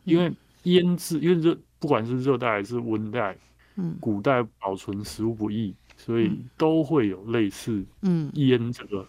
[0.05, 3.37] 因为腌制，因为热不管是热带还是温带，
[3.77, 9.09] 嗯，古代保存食物不易，所以都会有类似，嗯，腌这个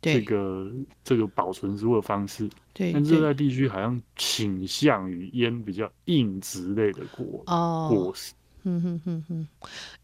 [0.00, 0.72] 这个
[1.02, 2.48] 这个保存食物的方式。
[2.72, 8.32] 对，但热带地区好像倾向于腌比较硬质类的果哦果实。
[8.64, 9.48] 嗯哼哼哼，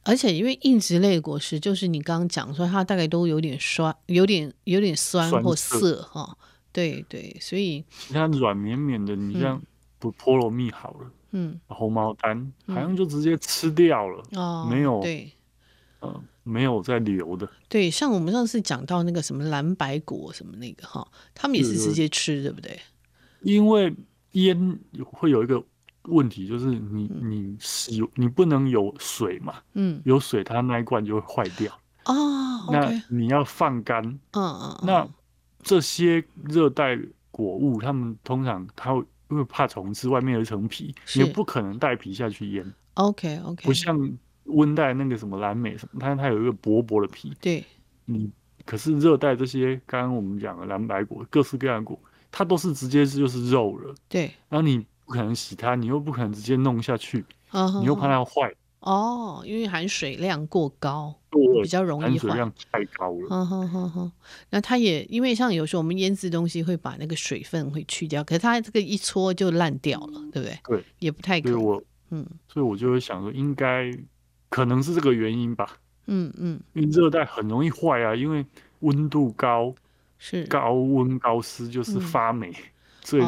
[0.03, 6.37] 而且因为硬质类的果实，就是你刚刚讲说它大概都有点酸，有点有点酸或涩哈。
[6.73, 9.61] 对对，所以你看软绵绵的，你像
[9.99, 15.33] 不菠萝蜜好了，嗯，红毛丹好像就直接吃掉了哦，没有对，
[16.01, 17.49] 呃，没有在留的。
[17.68, 22.79] 对，像我们上次讲到那个什么蓝白果什么那个哈，他们也是直接吃，对不对？
[23.42, 23.94] 因为
[24.33, 24.79] 腌
[25.12, 25.62] 会有一个。
[26.09, 31.73] 问题就是你你使你不能有水嘛，嗯，有水它那一罐就会坏掉
[32.07, 32.68] 哦。
[32.71, 34.79] 那你要放干，嗯嗯。
[34.83, 35.09] 那
[35.62, 36.99] 这些热带
[37.31, 42.75] 果物，它们通常它会因为怕虫吃，外面有一层皮，你不可能带皮下去腌。
[42.94, 43.64] OK OK。
[43.64, 43.97] 不像
[44.44, 47.33] 温带那个什么蓝莓什么，它它有一个薄薄的皮。
[47.40, 47.64] 对。
[48.05, 48.31] 你
[48.64, 51.99] 可是热带这些，刚刚我们讲的蓝白果，各式各样的果，
[52.31, 53.94] 它都是直接就是肉了。
[54.09, 54.31] 对。
[54.49, 54.87] 然后你。
[55.09, 57.25] 不可能洗它，你又不可能直接弄下去，
[57.81, 61.14] 你又怕它坏哦，因为含水量过高，
[61.62, 62.11] 比较容易坏。
[62.11, 64.12] 含水量太高了。
[64.51, 70.59] 那它也因为像有时候我们腌制东西会把那个水分会去掉，可是它这个一搓就烂掉了，对不对？
[70.64, 71.64] 对，也不太可能。
[71.64, 73.90] 我嗯，所以我就会想说，应该
[74.51, 75.79] 可能是这个原因吧。
[76.05, 78.44] 嗯嗯，因为热带很容易坏啊，因为
[78.81, 79.75] 温度高，
[80.18, 82.53] 是高温高湿就是发霉
[83.01, 83.23] 最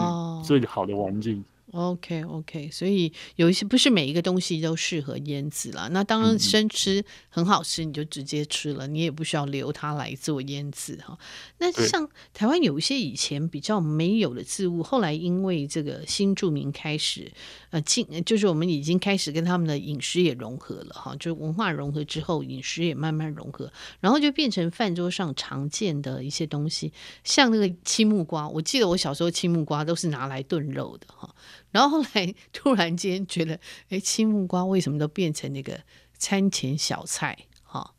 [0.44, 1.42] 最好的环境。
[1.72, 5.88] OK OK，所以有一些不是每一个东西都适合腌制啦。
[5.92, 11.18] 那当然生吃很好吃，你就直接吃了，你也不需要留它来做腌制哈。
[11.58, 17.30] 那像台湾有一些以前比较没有的植物，后来因为这个新住民开始
[17.70, 26.92] 呃进，就是我们已经开始跟他们的饮食也融合了哈，就是文化融合之后，饮食也慢慢融合，然后就变成饭桌上常见的一些东西，
[27.24, 28.48] 像那个青木瓜。
[28.48, 31.34] 我记得我小时候青木瓜都是拿来炖肉的哈。
[31.70, 35.80] 然后后来 突然间觉得，哎，青木瓜为什么都变成那个
[36.18, 37.38] 餐前小菜？
[37.62, 37.94] 哈，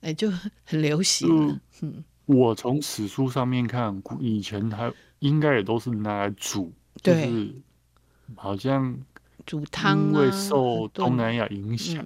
[0.00, 0.28] 哎，就
[0.64, 1.28] 很流行。
[1.30, 7.54] 嗯，嗯，我从史书上面看，以前还应该也都是拿来煮，对，就是
[8.34, 8.98] 好像
[9.44, 12.02] 煮汤，因为受东南亚影响，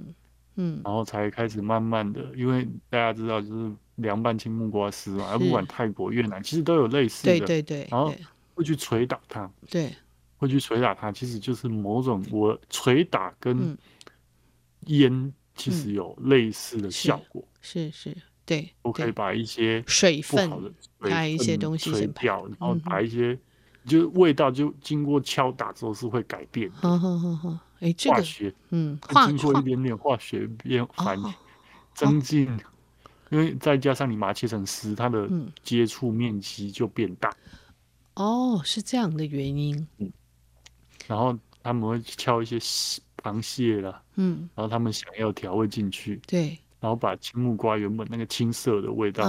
[0.57, 8.14] 嗯，嗯，然后才开始慢慢的，因为大家知道，就是凉拌青木瓜丝嘛，而不管泰国、越南，其实都有类似的，对对对，然后
[8.55, 9.90] 会去捶打它，对。
[10.38, 13.75] 会去捶打它，其实就是某种我捶打跟
[14.81, 20.51] 腌其实有类似的效果，嗯、是是，是，对，我可以把一些水分，
[20.99, 23.38] 把一些东西捶掉，然后把一些、
[23.87, 26.77] 嗯、就味道就经过敲打之后是会改变的。
[26.77, 31.18] 好好好好，哎，这个化学，嗯，经过一点点化学变反
[31.94, 32.46] 增进，
[33.31, 35.31] 因为再加上你把它切成丝，它的
[35.62, 37.35] 接触面积就变大。
[38.14, 39.87] 哦，是这样的原因。
[39.99, 40.12] 嗯。
[41.07, 42.59] 然后他们会敲一些
[43.22, 49.25] 螃蟹啦，嗯，然后他们想要调味进去，对，然后把青木瓜原本那个青色的味道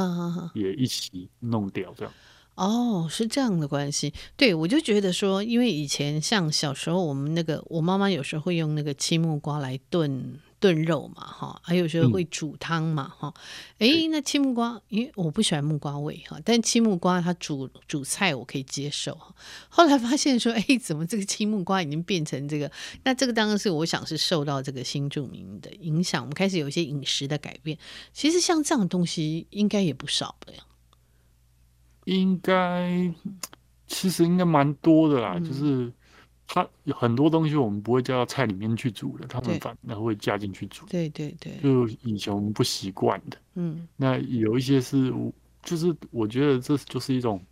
[0.56, 2.14] 也一起弄掉，这样。
[2.58, 4.14] 哦，是这样的关系。
[4.36, 10.40] 对，我就觉得说，因为以前像小时候，我们那个我妈妈有时候会用那个青木瓜来炖。
[10.60, 13.32] 炖肉嘛，哈，还有时候会煮汤嘛，哈、
[13.78, 19.16] 嗯，哎，那青木瓜，因为我不喜欢木瓜味哈，但青木瓜它煮煮菜我可以接受。
[19.70, 22.72] 后来发现说，哎，怎么这个青木瓜已经变成这个？
[23.04, 27.78] 那这个当然是我想是受到这个新著名的影响，我们开始有一些饮食的改变。
[28.12, 30.60] 其实像这样的东西应该也不少的呀，
[32.08, 33.14] 应该
[33.86, 35.92] 其实应该蛮多的啦，嗯、就是。
[36.50, 40.86] 它有很多东西我们不会加到菜里面去煮的，他们反而会加进去煮。
[40.86, 43.38] 对对对，就以前我们不习惯的。
[43.56, 45.14] 嗯，那有一些是，
[45.62, 47.46] 就是我觉得这就是一种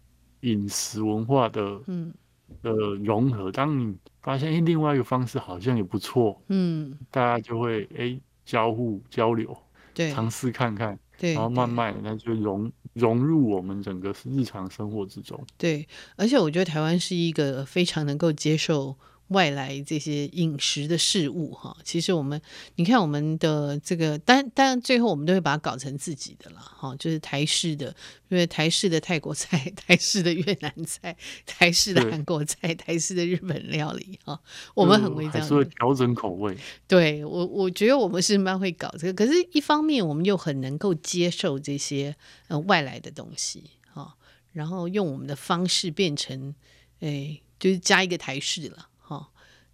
[0.43, 2.13] 饮食文化的，嗯，
[2.61, 3.51] 的融合。
[3.51, 9.53] 当你发现，哎，另外一个方式好像也不错，嗯，大家就会哎交互交流，
[9.93, 10.97] 对，尝试看看。
[11.17, 15.41] 对，然后慢慢的，那就融融入我们整个日常生活之中。
[15.57, 18.95] 对，而且我觉得台湾是一个非常能够接受。
[19.29, 22.39] 外来这些饮食的事物，哈，其实我们
[22.75, 27.87] 你看我们的这个，当当然最后我们都会把它搞成自己的了，哈，就是台式的，
[28.29, 34.39] 因为台式的泰国菜、 台式的越南菜、台式的韩国菜、台式的日本料理，哈，
[34.75, 36.55] 我们很会这样，还调整口味。
[36.87, 42.15] 对我，我觉得我们是蛮会搞这个，可是一方面我们又很能够接受这些
[42.47, 44.15] 呃外来的东西，哈，
[44.51, 46.53] 然后用我们的方式变成，
[46.99, 48.89] 哎，就是加一个台式了。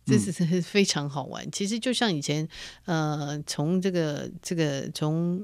[0.05, 1.49] 这是是非常好玩。
[1.51, 2.47] 其实就像以前，
[2.85, 5.43] 呃，从这个这个从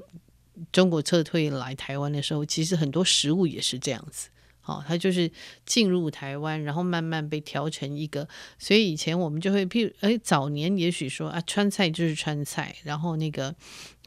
[0.72, 4.28] 中国撤退来台湾的时候，其实很多食物也是这样子。
[4.64, 5.30] 哦，它就是
[5.64, 8.28] 进入台湾，然后慢慢被调成一个。
[8.58, 13.54] 所以以前我们就会，譬如，哎，早年也许说啊，川菜就是川菜，然后那个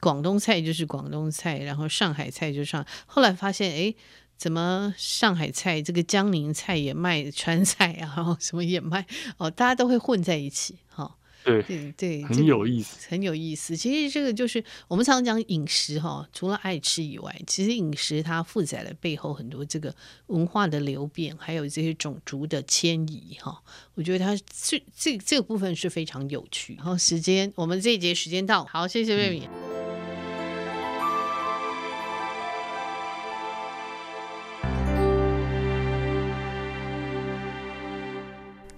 [0.01, 2.85] 广东菜就是广东菜，然后上海菜就是上。
[3.07, 3.95] 后来发现，哎，
[4.41, 8.09] 怎么上海菜这个江宁菜也卖川菜啊？
[8.17, 9.05] 然 后什么也卖
[9.37, 11.15] 哦，大家都会混在一起，哈。
[11.43, 13.77] 对对对，很有意思，很有意思。
[13.77, 19.93] 其实这个就是我们常常讲饮食哈，除了爱吃以外，其实饮食它负载了背后很多这个
[20.27, 23.61] 文化的流变，还有这些种族的迁移哈。
[23.93, 26.73] 我觉得它这这这个部分是非常有趣。
[26.77, 29.43] 然后时间，我们这一节时间到，好，谢谢魏敏。
[29.43, 29.70] 嗯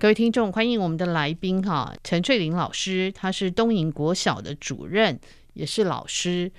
[0.03, 5.17] 各位听众，欢迎我们的来宾哈，陈翠玲老师，她是东营国小的主任，
[5.53, 6.51] 也是老师，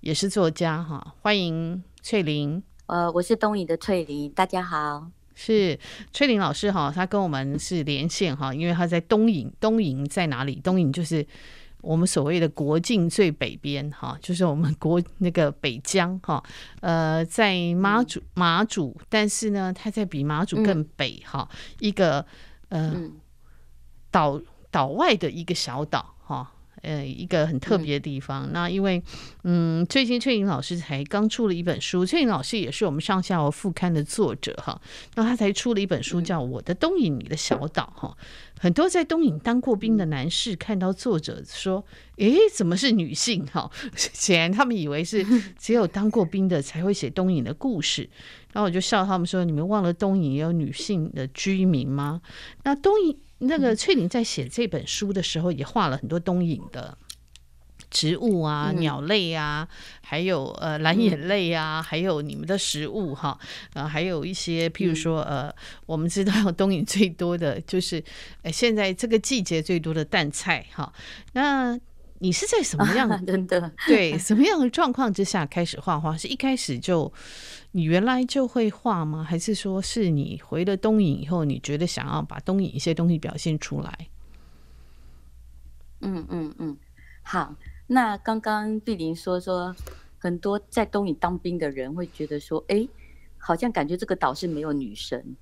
[0.00, 1.14] 也是作家哈。
[1.22, 2.62] 欢迎翠玲。
[2.88, 5.06] 呃，我是东营的翠玲，大家好。
[5.34, 5.80] 是
[6.12, 9.50] 翠玲老师哈，她跟我们是连线哈，因为她在东营。
[9.58, 10.56] 东营在哪里？
[10.56, 11.26] 东营就是
[11.80, 16.44] 我们所谓的国境最北边哈，就是我们国那个北疆哈。
[16.82, 22.26] 呃，在马祖马祖，但是呢，它在比马祖更北哈，嗯、一个。
[22.70, 23.10] 呃，
[24.10, 26.52] 岛岛外的一个小岛哈，
[26.82, 28.46] 呃，一个很特别的地方。
[28.46, 29.02] 嗯、那因为，
[29.44, 34.80] 嗯，最近翠玲老师才刚出了一本书，翠玲老师也是我们上下游副刊的作者哈。
[35.14, 38.16] 那他才出了一本书，叫《我的东引，你的小岛》哈。
[38.58, 41.82] 很多在东引当过兵的男士看到作者说
[42.18, 45.24] ：“诶，怎么是女性？”哈， 显然他们以为是
[45.58, 48.08] 只有当过兵的才会写东引的故事。
[48.52, 52.20] 然后我就笑他们说：“你们忘了东引也有女性的居民吗？”
[52.64, 56.96] 那东引那个翠玲在写这本书的时候，也画了很多东影的
[57.90, 59.66] 植物啊、鸟类啊，
[60.02, 63.38] 还有呃蓝眼泪啊，还有你们的食物哈，
[63.72, 65.52] 呃，还有一些譬如说呃，
[65.86, 68.02] 我们知道东影最多的就是
[68.42, 70.92] 呃现在这个季节最多的淡菜哈。
[71.32, 71.76] 那
[72.22, 76.16] 你是在什么样 的、的对 什么样的状况之下开始画画？
[76.16, 77.12] 是一开始就？
[77.72, 79.22] 你原来就会画吗？
[79.22, 84.08] 还是说是你回了东影以后，你觉得想要把东影一些东西表现出来？
[86.00, 86.76] 嗯嗯嗯，
[87.22, 87.54] 好。
[87.86, 89.74] 那刚刚碧玲说说，
[90.18, 92.86] 很多在东影当兵的人会觉得说，哎，
[93.38, 95.36] 好像感觉这个岛是没有女神。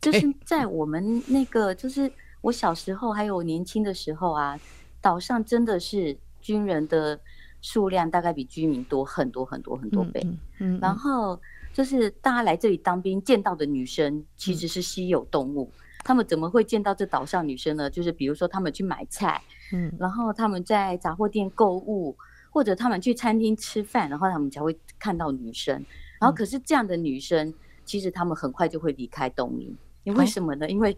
[0.00, 4.58] 就是在我们那个，就是我小时候还有年轻的时候啊，
[5.02, 7.20] 岛上真的是军人的
[7.60, 10.22] 数量大概比居民多很多很多很多倍。
[10.24, 11.38] 嗯，嗯，嗯，然后。
[11.74, 15.72] 就是大家来这里当兵见到的女生其实是稀有动物，
[16.04, 17.88] 他们怎么会见到这岛上女生呢？
[17.88, 22.14] 就是比如说他们去买菜，嗯，然后他们在杂货店购物，
[22.50, 25.74] 或者他们去餐厅吃饭，然后他们才会看到女生。
[26.20, 27.54] 然后可是这样的女生，
[27.86, 30.68] 其实他们很快就会离开东营，因为什么呢？
[30.68, 30.94] 因为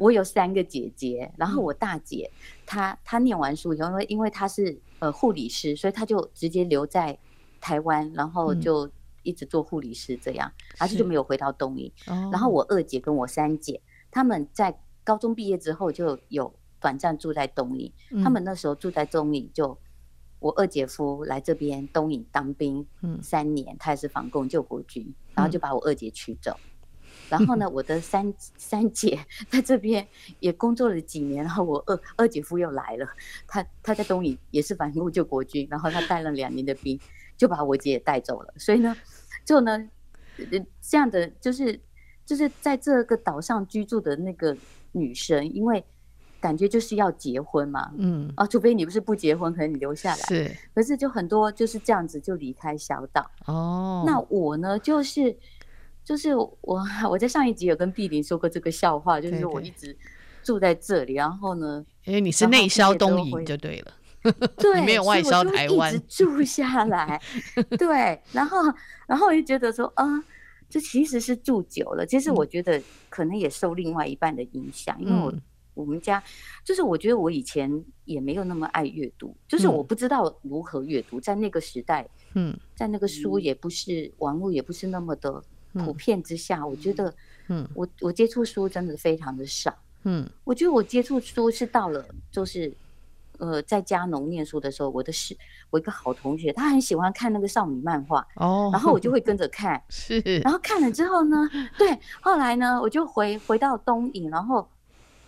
[0.00, 2.28] 我有三个姐姐，然后我大姐
[2.66, 7.16] 她她念完书以后，因为因为她是呃护理师，所以她就直接留在
[7.60, 8.90] 台湾，然后就。
[9.22, 11.92] 一直做护理师这样，而且就没有回到东营。
[12.06, 13.78] 然后我二姐跟我三姐，
[14.10, 17.92] 他们在高中毕业之后就有短暂住在东营。
[18.24, 19.78] 他们那时候住在东营，就
[20.38, 22.86] 我二姐夫来这边东引当兵，
[23.22, 26.56] 三年，他也是防共救国军，然后就把我二姐娶走。
[27.30, 30.06] 然后呢，我的三三姐在这边
[30.40, 33.08] 也工作了几年，然后我二二姐夫又来了，
[33.46, 37.00] 他他在东营也是反共救国军，然后他带了两年的兵。
[37.40, 38.94] 就把我姐也带走了，所以呢，
[39.46, 39.88] 就呢，
[40.82, 41.80] 这样的就是
[42.26, 44.54] 就是在这个岛上居住的那个
[44.92, 45.82] 女生，因为
[46.38, 53.30] 感觉就是要结婚嘛，嗯，啊，除非你不是不结婚，可能你留下来，是，可是就很多就是这样子就离开小岛。
[53.46, 55.34] 哦，那我呢，就是
[56.04, 56.58] 就是我
[57.10, 59.96] 我在上一集有跟碧玲说过这个笑话，就是我一直
[60.42, 63.92] 住在这里，然后呢，因为你是内销东引就对了。
[64.58, 67.18] 对，没有外销台湾，一直住下来。
[67.78, 68.58] 对，然后，
[69.06, 70.04] 然后我就觉得说，啊，
[70.68, 72.04] 这其实是住久了。
[72.04, 75.34] 其实我觉得可能也受另外一半的影响，嗯、因为我
[75.72, 76.22] 我们家
[76.62, 85.42] 就是我觉得我以前也没有那么爱阅读，就是我不知道如何阅读，在那个时代，嗯，在那个书也不是网络也不是那么的
[85.74, 87.14] 普遍之下，我觉得，
[87.48, 89.74] 嗯，我我接触书真的非常的少。
[90.04, 92.72] 嗯，我觉得我接触书是到了就是。
[93.38, 95.34] 呃，在嘉农念书的时候，我的是
[95.70, 101.48] 我一个好同学，他很喜欢看那个少女漫画，哦，然后我就会跟着看， 是，然后看了之后呢，
[101.78, 104.68] 对，后来呢，我就回回到东影，然后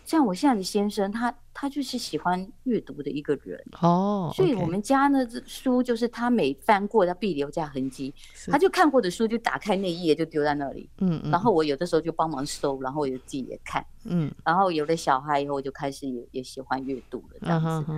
[0.05, 8.14] 像我现在的先生，他他就是喜欢阅读的一个人哦，所以我们家呢，这书就是他每翻过，他必留下痕迹。
[8.46, 10.88] 他就看过的书，就打开那一页就丢在那里。
[10.98, 11.30] 嗯嗯。
[11.30, 13.84] 然后我有的时候就帮忙收，然后我就自己也看。
[14.05, 14.32] 嗯。
[14.44, 17.92] 然后有了小孩以后，我就开始也也喜欢阅读了这样子。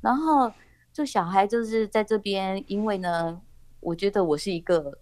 [0.00, 0.52] 然后
[0.92, 3.40] 这小孩就是在这边，因为呢，
[3.80, 4.98] 我觉得我是一个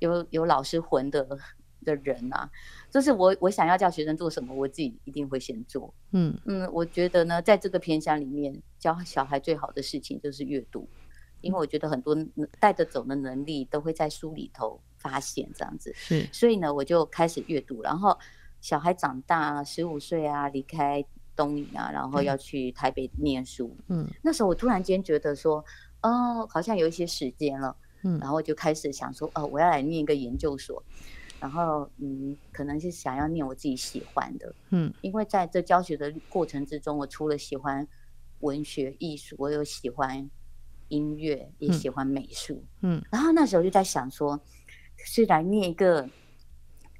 [0.00, 1.38] 有有老师魂的。
[1.86, 2.50] 的人啊，
[2.90, 5.94] 就是我，我想要叫学生做什么，我自己一定会先做。
[6.10, 10.86] 嗯嗯，我觉得呢，在这个偏乡里面，教小孩最好的事情就是阅读，
[11.40, 12.14] 因为我觉得很多
[12.60, 15.92] 带着走的能力都会在书里头发现，这样子。
[15.94, 18.18] 是，所以呢，我就开始阅读，然后
[18.60, 21.02] 小孩长大，十五岁啊，离开
[21.36, 23.74] 东营啊，然后要去台北念书。
[23.88, 25.64] 嗯，那时候我突然间觉得说，
[26.02, 27.76] 哦，好像有一些时间了。
[28.02, 30.82] 嗯，然后我就开始想说，哦，我要来念一个研究所。
[31.46, 37.86] 然后，嗯，可能是想要念我自己喜欢的，嗯，因为在这教学的过程之中，我除了喜欢
[38.40, 40.28] 文学艺术，我有喜欢
[40.88, 44.40] 音乐，也喜欢美术，嗯，嗯，然后那时候就在想说，
[44.96, 46.10] 是来念一个，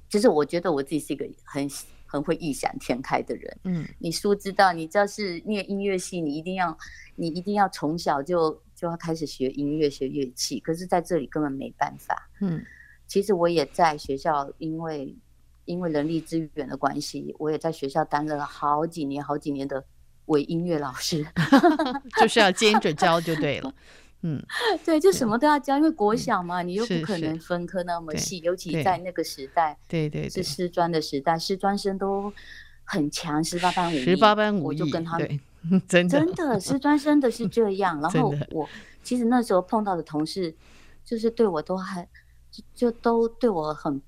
[0.07, 1.69] 就是我觉得我自己是一个很
[2.05, 6.77] 很会异想天开的人，嗯，你书知道，你知道是念音乐系，你一定要，
[7.17, 12.63] 你一定要从小就就要开始学音乐、学乐器，可是在这里根本没办法，嗯。
[13.07, 15.15] 其实我也在学校，因为
[15.63, 19.83] 因为人力资源的关系，我也在学校担任了好几年、好几年的
[20.25, 21.25] 伪音乐老师，
[22.19, 23.73] 就是要兼着教就对了。
[24.23, 24.43] 嗯，
[24.83, 32.33] 对，就什么都要教，因为国小嘛，你又不可能分科那么细，尤其在那个时代，对对，是师专的时代，师专生都
[32.83, 35.41] 很强，十八般武艺，十八般武艺，我就跟他们
[35.87, 38.01] 真的真的师专生的是这样。
[38.01, 38.67] 然后我
[39.03, 40.53] 其实那时候碰到的同事，
[41.05, 42.07] 就是对我都还。
[42.73, 44.01] 就都对我很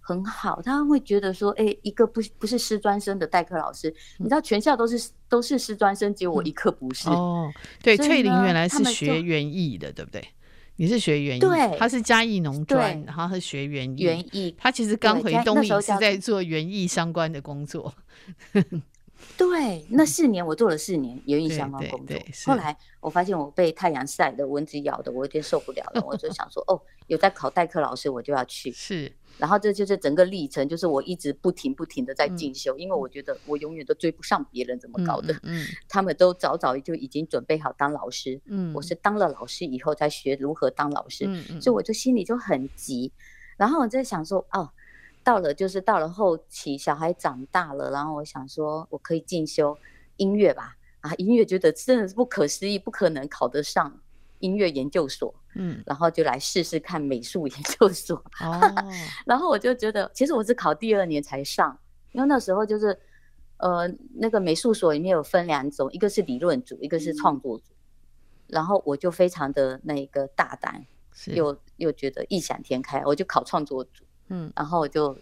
[0.00, 7.08] 很好，他会觉得说，哎、欸，一个不不是师专生的代课老师，嗯、你知道全校都是都是师专生，只有我一个不是。
[7.08, 10.26] 嗯、哦，对，翠玲原来是学园艺的，对不对？
[10.76, 14.02] 你是学园艺，对，他是嘉义农专，然后他是学园艺。
[14.02, 17.92] 园艺，他其实刚回东引是在做园艺相关的工作。
[19.36, 22.16] 对，那四年我做了四年园艺相关工作，
[22.46, 28.70] 后来我发现我被太阳晒的、蚊子咬的，我有点受不了了，我就想说，哦，有在考代课老师，我就要去。
[28.70, 35.66] 是，然后这就是整个历程，就是我一直不停不停的在进修，嗯、因为我觉得我永远都追不上别人怎么搞的，嗯，嗯。
[35.88, 41.24] 他们都早早就已经准备好当老师，嗯，我是当了老师以后才学如何当老师，
[41.60, 41.74] 所以。
[41.74, 43.10] 我就心里就很急，
[43.56, 44.70] 然后我在想说，哦。
[45.30, 49.78] 到了就是到了后期，小孩长大了，然后我想说，我可以进修
[50.16, 50.76] 音乐吧？
[51.02, 53.96] 啊，音乐觉得真的是不可思议，不可能考得上
[54.40, 55.32] 音乐研究所。
[55.54, 58.16] 嗯，然后就来试试看美术研究所。
[58.40, 58.60] 哦，
[59.24, 61.78] 然后我就觉得，其实我是考第二年才上，
[62.10, 62.98] 因为那时候就是，
[63.58, 67.70] 呃，那个美术所里面有分两种，一个是理论组，一个是创作组。
[67.70, 70.84] 嗯，然后我就非常的那个大胆，
[71.26, 74.02] 又又觉得异想天开，我就考创作组。
[74.30, 75.16] 嗯，然后我就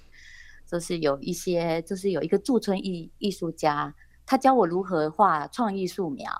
[0.64, 3.92] 就是有一些，就是有一个驻村艺艺术家，
[4.24, 6.30] 他教我如何画创意素描。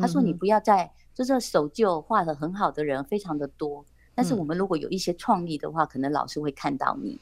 [0.00, 7.18] 他说：“你不要再就是守旧画的很好的人非常的多，但是我们如果有一些创意的话，可能老师会看到你。”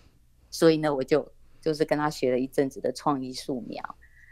[0.51, 1.31] 所以呢，我就
[1.61, 3.83] 就是跟他学了一阵子的创意素描，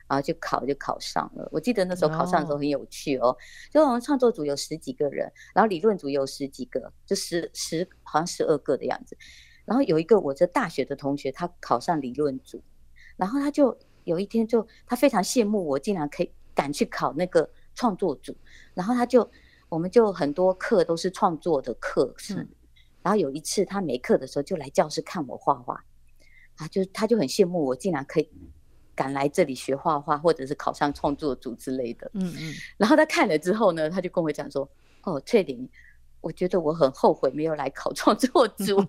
[0.08, 1.48] 然后就考就考上了。
[1.52, 3.36] 我记得那时候考上的时候很有趣哦，
[3.70, 9.16] 就我们创作组有十几个人，然后理论组有十几个，就十十好像十二个的样子。
[9.64, 12.60] 然后有一个我这大学的同学，他考上理论组，
[13.16, 18.36] 然后他就有一天就他非常羡慕我，竟然可以敢去考那个创作组，
[18.74, 19.30] 然后他就
[19.68, 22.48] 我们就很多课都是创作的课程，嗯、
[23.02, 25.84] 然后有一次他没课的时候就来教室看我画画，
[26.56, 28.28] 啊，就他就很羡慕我，竟然可以
[28.96, 34.68] 敢来这里学画画，或者是考上创作组之类的，嗯嗯，然后他看了之后呢，他就跟我讲说，
[35.04, 35.68] 哦，翠玲。
[36.22, 38.82] 我觉得我很后悔没有来考创作组，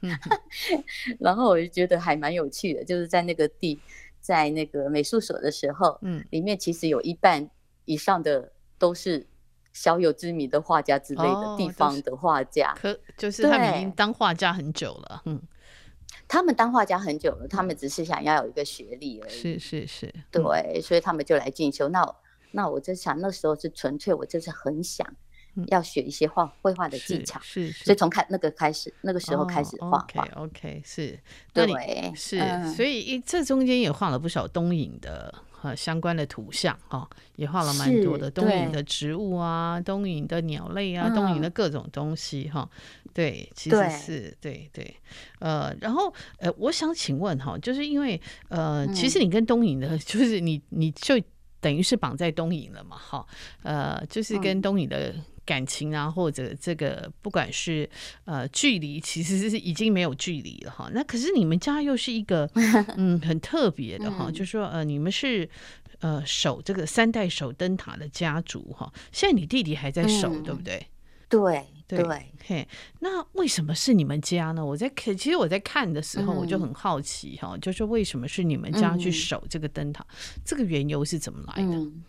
[1.18, 3.80] 然后我就觉得还蛮有趣的，就是在那个地，
[4.20, 7.50] 在那个美术所的时候，嗯，里面其实有一半
[7.86, 9.26] 以上的都是
[9.72, 15.42] 小有知名的画家之类的地方的画家，可、哦就是、就是他们已经当画家很久了，嗯，
[16.28, 20.42] 他们当画家很久了，他们只是想要有一个学历而已，是是是，对，
[20.74, 21.88] 嗯、所以他们就来进修。
[21.88, 22.14] 那
[22.52, 25.06] 那我就想，那时候是纯粹，我就是很想。
[25.68, 30.22] 要学一些画绘画的技巧，是，是，所以从开那个开始，那个时候开始画画。
[30.34, 31.18] Oh, OK，OK，、okay, okay, 是，
[31.52, 42.68] 对，是，嗯、所以这中间也画了不少东影的和相关的图像哈，也画了蛮多的东影的植物啊，东影的鸟类啊，嗯、东影的各种东西哈。
[43.14, 44.84] 对，其实是对，对。
[44.84, 44.96] 对，
[45.38, 51.20] 呃，然后呃，我想请问哈，就是因为呃，嗯、其实你跟东影的， 就是你你就。
[51.58, 53.26] 等于是绑在东影了嘛，哈，
[53.62, 55.12] 呃，就是跟东影的
[55.46, 57.88] 感情啊，或者这个不管是
[58.26, 60.90] 呃距离，其实是已经没有距离了哈。
[60.92, 62.50] 那可是你们家又是一个
[62.98, 65.48] 嗯很特别的哈，就是说呃你们是
[66.00, 68.92] 呃守这个三代守灯塔的家族哈。
[69.12, 70.86] 现在你弟弟还在守，对不对？
[71.30, 71.64] 对。
[71.88, 72.02] 对，
[72.44, 72.66] 嘿，
[72.98, 74.66] 那为什么是你们家呢？
[74.66, 81.76] 我在看，其实我在看的时候，我就很好奇哈、嗯，就是为什么是你们家去守这个灯塔，嗯、这个缘由是怎么来的？
[81.76, 82.02] 嗯、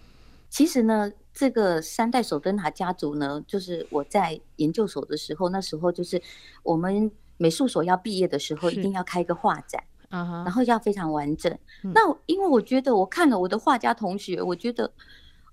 [0.50, 6.22] 其实呢，这个三代守灯塔家族呢，就是我在研究所的时候，那时候就是
[6.64, 11.52] 我们美术所要毕业的时候，一定要开一个画展，然后要非常完整。
[11.84, 14.92] 嗯、那因为我觉得我看了我的画家同学，我觉得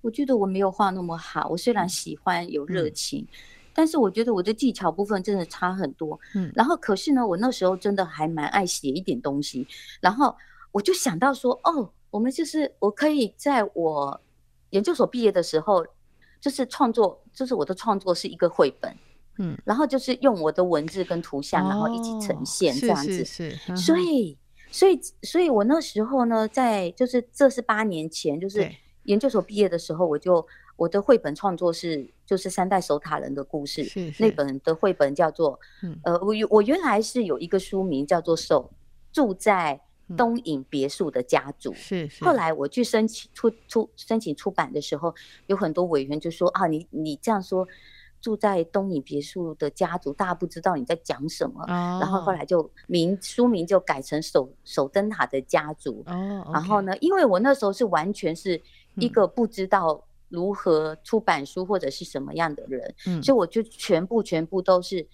[0.01, 1.49] 我觉得我没有画那么好。
[1.51, 3.23] 我虽然喜欢有热情。
[3.23, 3.29] 嗯
[3.77, 9.67] 但是我觉得我的技巧部分真的差很多，嗯，然后可是呢，我那时候真的还蛮爱写一点东西，
[10.01, 10.33] 然后
[10.71, 14.21] 我就想到说，哦，我们就是我可以在我
[14.75, 15.87] 研究所毕业的时候，
[16.41, 18.95] 就是创作，就是我的创作是一个绘本，
[19.39, 23.51] 嗯，然后就是用我的文字跟图像，然后一起呈现这样子，哦、是。
[23.51, 24.37] 是是，所以，
[24.70, 28.68] 所以，所以我那时候呢，在就是这是八年前，就是
[29.05, 30.47] 研究所毕业的时候，我就。
[30.77, 34.20] 我的绘本创作是就是三代守塔人的故事，是是。
[34.20, 38.72] 那本的绘本叫做，嗯、呃，我我原来是有一个书名叫做《守
[39.12, 39.81] 住在
[40.17, 42.25] 东影别墅的家族》，是是。
[42.25, 45.15] 后来我去申请出出申请出版的时候，
[45.47, 47.67] 有很多委员就说啊，你你这样说
[48.21, 51.63] 住在东影别墅的家族，大家不知道你在讲什么。
[51.65, 56.03] 哦、然后后来就名书名就改成守守灯塔的家族。
[56.07, 56.51] 哦。
[56.53, 58.61] 然后呢，因为我那时候是完全是
[58.97, 60.05] 一个不知道。
[60.31, 65.07] 如何出版书或者是什么样的人，嗯，所以我就全部全部都是，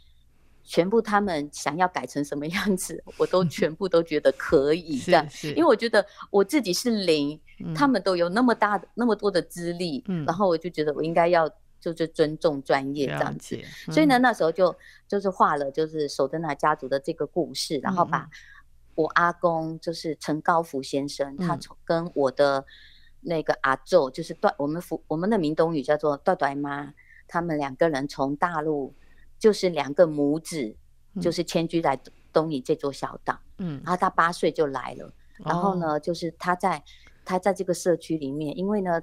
[0.62, 11.48] 全部他们想要改成什么样子，我都全部都觉得可以这样，因为我觉得我自己是零，嗯，他们都有那么大的那么多的资历，嗯，然后我就觉得我应该要
[11.80, 13.56] 就是尊重专业这样子，
[13.86, 14.74] 嗯，所以呢，那时候就
[15.08, 18.28] 就是画了就是守灯塔家族的这个故事，然后把
[18.94, 22.64] 我阿公就是陈高福先生，嗯，他从跟我的。
[23.22, 26.90] 那个阿昼就是段，我们福我们的闽东语叫做段段妈，
[27.28, 28.94] 他们两个人从大陆
[29.40, 30.76] 就是两个母子，
[31.20, 32.00] 就是迁居在
[32.32, 36.80] 东引这座小岛，嗯，然后他八岁就来了，然后呢，就是他在
[37.24, 39.02] 他在这个社区里面，因为呢，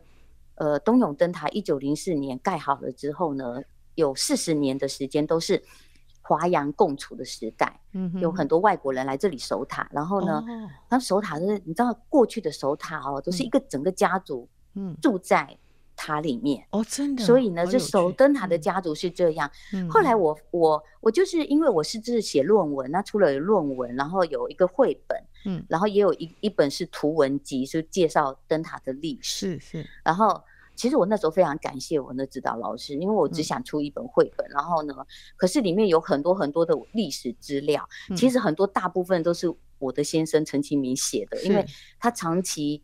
[0.56, 3.62] 呃，东涌灯塔一九零四年盖好了之后呢，
[3.96, 5.62] 有四十年的时间都是。
[6.30, 10.44] 华洋共处的时代，嗯，有很多外国人来这里守塔，然后呢，
[10.90, 15.58] 他、哦、守塔就是，你知道过去的守塔哦，都是一个整个家族，嗯，住在
[15.98, 19.52] 塔里面哦，真的，所以呢，这守灯塔的家族是这样。
[19.74, 30.41] 嗯、后来我我我就是因为我是就是写论文，那出了论文，然后有一个绘本，嗯，然后也有一一本是图文集，是介绍灯塔的历史，是是，然后。
[30.80, 34.93] 其实我那时候非常感谢我的指导老师，因为我只想出一本绘本，嗯，然后呢，
[35.36, 41.66] 可是里面有很多很多的历史资料，嗯，其实很多大部分都是我的先生陈其明写的，因为
[42.00, 42.84] 他长期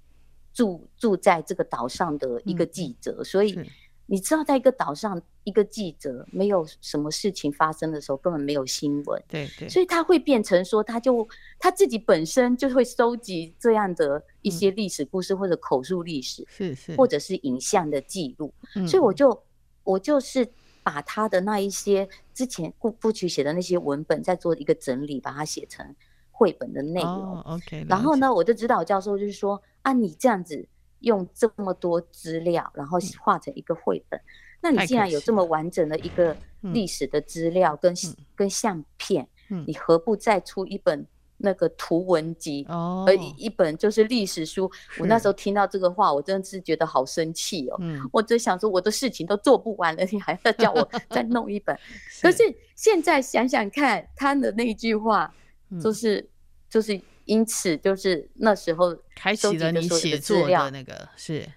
[0.54, 3.60] 住住在这个岛上的一个记者，嗯，所以。
[4.06, 9.24] 你知道，在一个岛上，一个记者没有什么事情发生的时候，根本没有新闻。
[9.30, 11.26] 对对，所以他会变成说，他就
[11.58, 18.54] 他自己本身就会收集这样的一些历史故事，或者口述历史，是是，或者是影像的记录。
[18.86, 19.42] 所以我就
[19.86, 20.46] 我就是
[20.84, 25.96] 把他的那一些之前过过去写的那些文本，再做一个整理，把它写成
[26.30, 27.40] 绘本的内容。
[27.44, 27.86] OK。
[27.88, 30.68] 然后呢，我的指导教授就是说啊，你这样子。
[31.04, 34.24] 用这么多资料，然后画成一个绘本，嗯。
[34.62, 41.06] 那你既然有这么完整的一个历史的资料跟、嗯、跟相片，嗯，你何不再出一本
[41.36, 42.66] 那个图文集？
[42.70, 44.72] 哦，而一本就是历史书。
[44.98, 47.76] 我那时候听到这个话，我真的是觉得好生气哦。
[47.82, 51.78] 嗯，我只想说，我的事情都做不完了，你还要叫我再 弄一本？
[52.10, 52.44] 是，可是
[52.78, 55.36] 现在想想看，他的那句话，
[55.82, 56.28] 就是、嗯、
[56.70, 57.02] 就是。
[57.26, 61.48] 因此，就是那时候开启了你写作的那个是，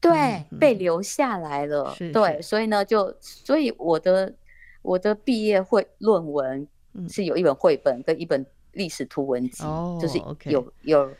[0.00, 0.12] 对、
[0.50, 1.94] 嗯，被留下来了。
[1.96, 4.34] 是是对，所以呢，就所以我的
[4.82, 6.68] 我的毕业会论文
[7.08, 10.50] 是有一本绘本跟一本历史图文集，嗯、就是有、哦 okay、
[10.82, 11.12] 有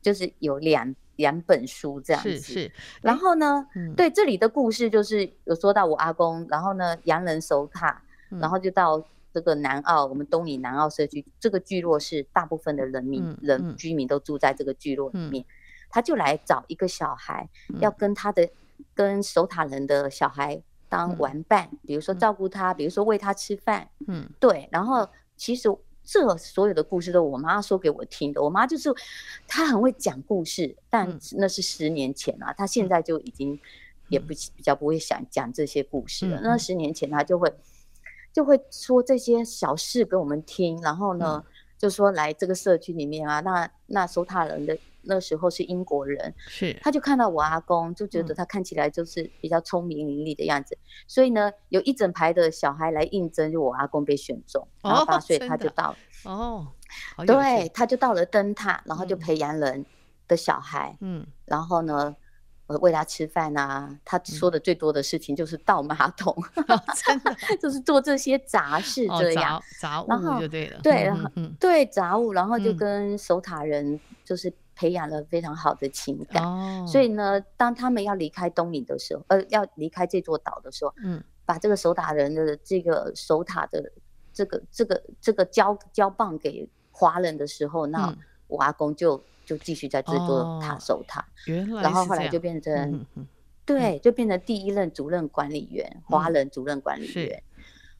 [0.00, 2.30] 就是有两两本书这样子。
[2.38, 2.72] 是是。
[3.00, 8.02] 然后呢，嗯、对这里的故事就是有说到我阿公，然后呢洋人守塔，
[8.40, 9.04] 然后就到。
[9.32, 15.52] 这个南澳，我们东里南澳社区，这个聚落是大部分的人民、嗯、人居民都住在这个聚落里面、嗯。
[15.90, 18.48] 他就来找一个小孩，嗯、要跟他的
[18.94, 23.88] 跟守塔人的小孩当玩伴，嗯、比如说照顾他、嗯，比如说喂他吃饭。
[24.08, 24.68] 嗯，对。
[24.72, 25.68] 然后其实
[26.04, 28.42] 这所有的故事都我妈说给我听的。
[28.42, 28.92] 我妈就是
[29.46, 33.58] 她很会讲故事，但那是十年前啊，她现在就已经
[34.08, 36.40] 也不比较不会想讲这些故事了。
[36.42, 37.52] 那十年前她就会
[38.32, 41.44] 就会说这些小事给我们听，然后呢，
[41.76, 44.78] 就说来这个社区里面啊，那那守塔人的。
[45.04, 46.78] 那时候是英国人，是。
[46.80, 55.96] 他就看到我阿公，就觉得他看起来就是比较聪明伶俐的样子，嗯、所以呢，有一整排的小孩来应征，就我阿公被选中，然后八岁他就到了。
[56.22, 56.68] 哦，
[57.26, 59.84] 对，他就到了灯塔，然后就培养人
[60.28, 62.14] 的小孩，嗯，然后呢，
[62.72, 74.52] 我喂他吃饭啊，他说的最多的事情就是倒马桶，嗯、真的就是做这些杂事这样，哦、杂物就对了，对，然后对杂物，然后就跟守塔人就是。
[74.74, 83.92] 培养了非常好的情感，哦、所以呢，当他们要离开东引的时候，呃，要离开这座岛的时候，嗯，把这个守塔人的这个守塔的
[84.32, 88.12] 这个这个这个交交棒给华人的时候，那
[88.48, 93.26] 我阿公就就继续在制作塔守塔，原来，然后后来就变成，嗯嗯、
[93.64, 97.42] 对，就变成第一任主任管理员，华、嗯、人主任管理员。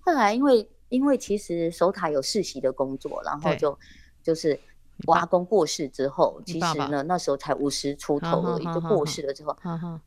[0.01, 3.79] 后来因为因为其实守塔有世袭的工作，然后就
[4.23, 4.59] 就是。
[5.07, 9.57] 我阿公过世之后，其实呢，那时候才五十出头而已，就过世了之后，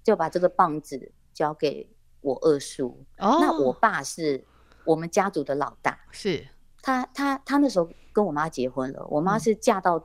[0.04, 1.90] 就把这个棒子交给
[2.22, 3.04] 我二叔。
[3.18, 4.46] 哦、那我爸是
[4.86, 6.48] 我们家族的老大，是
[6.82, 10.04] 他他他那时候跟我妈结婚了，我妈是嫁到、嗯、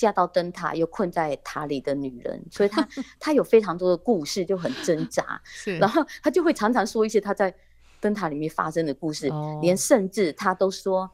[0.00, 2.88] 嫁到灯塔又困在塔里的女人，所以她
[3.20, 5.38] 她有非常多的故事，就很挣扎。
[5.44, 7.54] 是，然后她就会常常说一些她在
[8.00, 11.10] 灯塔里面发生的故事，哦、连甚至她都说。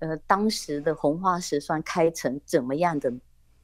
[0.00, 3.12] 呃，当时的红花石蒜开成怎么样的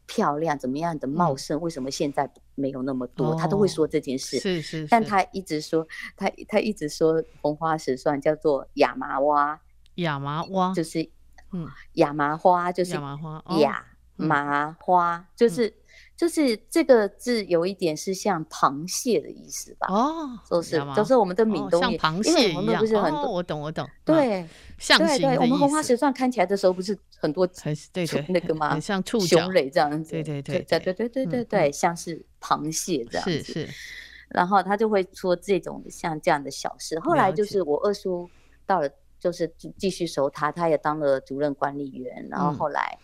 [0.05, 1.57] 漂亮，怎么样的茂盛？
[1.57, 3.29] 嗯、为什么现在没有那么多？
[3.29, 4.41] 哦、他都会说这件事。
[4.41, 4.87] 是是是。
[4.91, 5.87] 但他一直说，
[6.17, 9.61] 他他一直说红花石蒜叫做亚麻蛙。
[9.95, 11.09] 亚麻蛙就是，
[11.53, 13.87] 嗯，亚麻花就是亚麻花，亚
[14.17, 15.73] 麻花就是。
[16.17, 19.89] 就是这个字有一点是像螃蟹的意思吧？
[19.91, 22.79] 哦，就是就是我们的闽东，像螃蟹一样。
[22.79, 23.85] 不是很多，我懂我懂。
[24.05, 24.49] 对，
[24.79, 25.23] 象形的意思。
[25.23, 27.45] 对对，我们红花石蒜看起来的时候不是很多，
[27.93, 28.71] 对对，那个吗？
[28.71, 30.13] 很像触角，雄蕊这样子。
[30.13, 33.43] 对对对对对对对对对，像是螃蟹这样子。
[33.43, 33.69] 是是。
[34.29, 36.97] 然后他就会说这种像这样的小事。
[37.01, 38.31] 后来就是我二叔
[38.65, 38.89] 到了，
[39.19, 42.25] 就是继续守他，他也当了主任管理员。
[42.31, 42.97] 然后后来。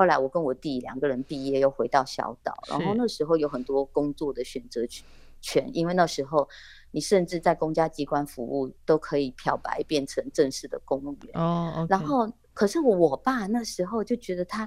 [0.00, 2.54] 后来我跟我弟两个人毕业，又回到小岛。
[2.70, 4.80] 然后那时候有很多工作的选择
[5.42, 6.48] 权，因为那时候
[6.90, 11.32] 你甚至在公家机关服务都可以漂白变成正式的公务员。
[11.34, 11.90] 哦，oh, okay.
[11.90, 14.66] 然后可是我我爸那时候就觉得他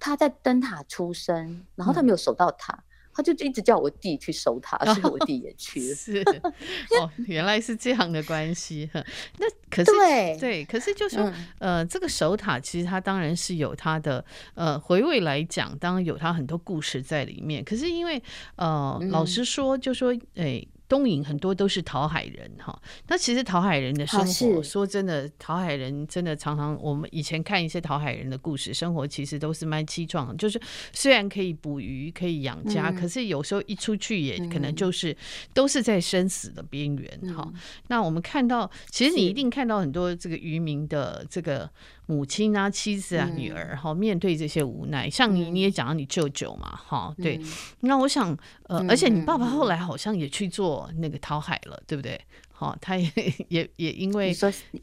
[0.00, 2.74] 他在灯塔出生，然后他没有守到塔。
[2.74, 2.82] 嗯
[3.18, 5.94] 他就一直叫我弟去守塔，所以我弟也去了。
[5.98, 6.18] 是
[7.00, 8.88] 哦，原来是这样的关系。
[8.94, 17.64] 那可是对对，可是就说、嗯、呃，这个守塔其实它当然是有它的呃回味来讲，当然有它很多故事在里面。
[17.64, 18.22] 可是因为
[18.54, 20.64] 呃，嗯、老实说，就说哎。
[20.88, 22.76] 东引很多都是讨海人哈，
[23.08, 30.34] 那其实讨海人的生活，说真的，讨海人真的常常，我们以前看一些讨海人的故事，生活其实都是蛮凄壮。
[30.36, 30.60] 就是
[30.92, 35.14] 虽然可以捕鱼，可以养家，可是有时候一出去也可能就是
[35.52, 37.52] 都是在生死的边缘哈。
[37.88, 41.70] 那我们看到，其实你一定看到很多这个渔民的这个。
[42.10, 47.38] 母亲啊，妻子啊，女儿哈，面对这些无奈，像你你也讲到你舅舅嘛，哈，对。
[47.80, 52.18] 那我想，呃，而且你爸爸后来好像也去做那个淘海了，对不对？
[52.50, 53.12] 好， 他也
[53.48, 54.34] 也也因为，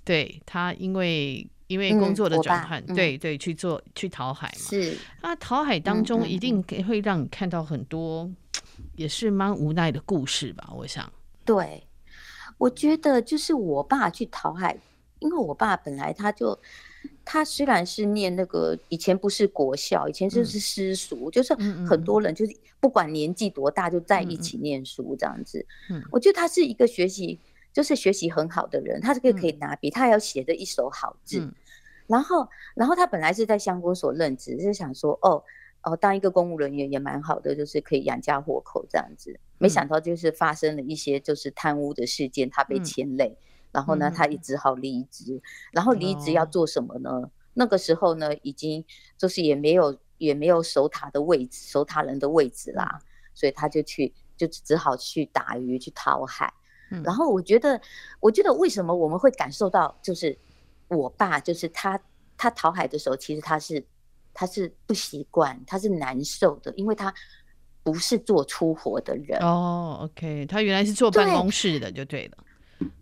[0.03, 4.69] 对他因为因为工作的转换，对对，去做去淘海嘛。
[4.69, 4.95] 是。
[5.23, 8.29] 那淘海当中一定会让你看到很多
[8.95, 10.69] 也是蛮无奈的故事吧？
[10.75, 11.11] 我想。
[11.43, 11.87] 对，
[12.59, 14.77] 我觉得就是我爸去淘海，
[15.17, 16.61] 因为我爸本来他就。
[17.23, 21.53] 他虽然是念那个以前不是国校，以前就是私塾，嗯、就是
[21.87, 25.65] 很多人就是不管年纪多大就在一起念书这样子。
[25.89, 27.39] 嗯，我觉得他是一个学习
[27.73, 31.39] 就是学习很好的人，他这个可以拿笔，嗯、他还要写的一手好字。
[31.39, 31.53] 嗯、
[32.07, 35.43] 然后，然后他本来是在乡公所任职，就是想说哦
[35.83, 39.39] 哦当一个公务人员也蛮好的，就是可以养家活口这样子。
[39.57, 43.37] 没想到就是发生了一些就是贪污的事件，他被牵累。
[43.75, 45.41] 嗯然后呢，他也只好离职。
[45.71, 47.09] 然后离职要做什么呢？
[47.09, 48.83] 哦、那个时候呢，已经
[49.17, 52.99] 就是也没有也没有守塔的位置，守塔人的位置啦。
[53.33, 56.53] 所以他就去，就只好去打鱼，去讨海。
[56.89, 57.81] 嗯、然后我觉得，
[58.21, 60.37] 我觉得为什么我们会感受到，就是
[60.87, 61.99] 我爸，就是他，
[62.37, 63.85] 他讨海的时候，其实他是
[64.33, 67.13] 他是不习惯，他是难受的，因为他
[67.83, 69.37] 不是做粗活的人。
[69.41, 72.37] 哦，OK，他原来是坐办公室的，就对了。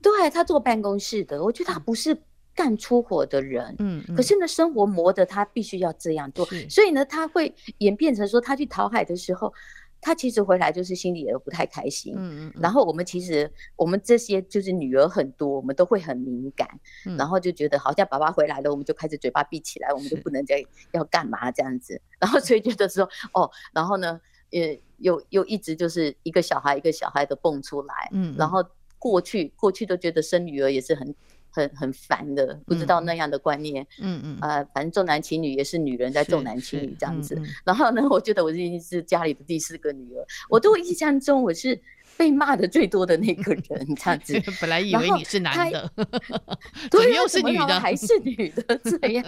[0.01, 2.15] 对，他坐办公室的，我觉得他不是
[2.53, 9.51] 干粗活的人，嗯，可是呢，生活磨得他必须要这样做，所以呢，他会演变成说，他去讨海的时候，
[9.99, 16.67] 他其实回来就是心里也不太开心，嗯嗯，然后我们其实我们这些就是女儿很多，我们都会很敏感，
[17.05, 24.19] 嗯、然后就觉得好像爸爸回来了，我们就开始嘴巴闭起来，我们就不能再要干嘛这样子，然后所以觉得说哦，然后呢，
[24.51, 28.63] 呃，又又一直就是一个小孩一个小孩的蹦出来，嗯，然后
[29.12, 31.14] 过去过去都觉得生女儿也是很。
[31.56, 37.39] 很很烦的，不知道那样的观念，嗯嗯，呃，反正重男轻女也是女人在重男轻女这样子。
[37.64, 41.80] 然后呢，我觉得我已经是家里的第四个女儿，我都印象中我是
[42.18, 44.34] 被骂的最多的那个人，这样子。
[44.60, 45.91] 本来以为你是男的，
[46.89, 49.24] 对，又是女的，还是女的这样。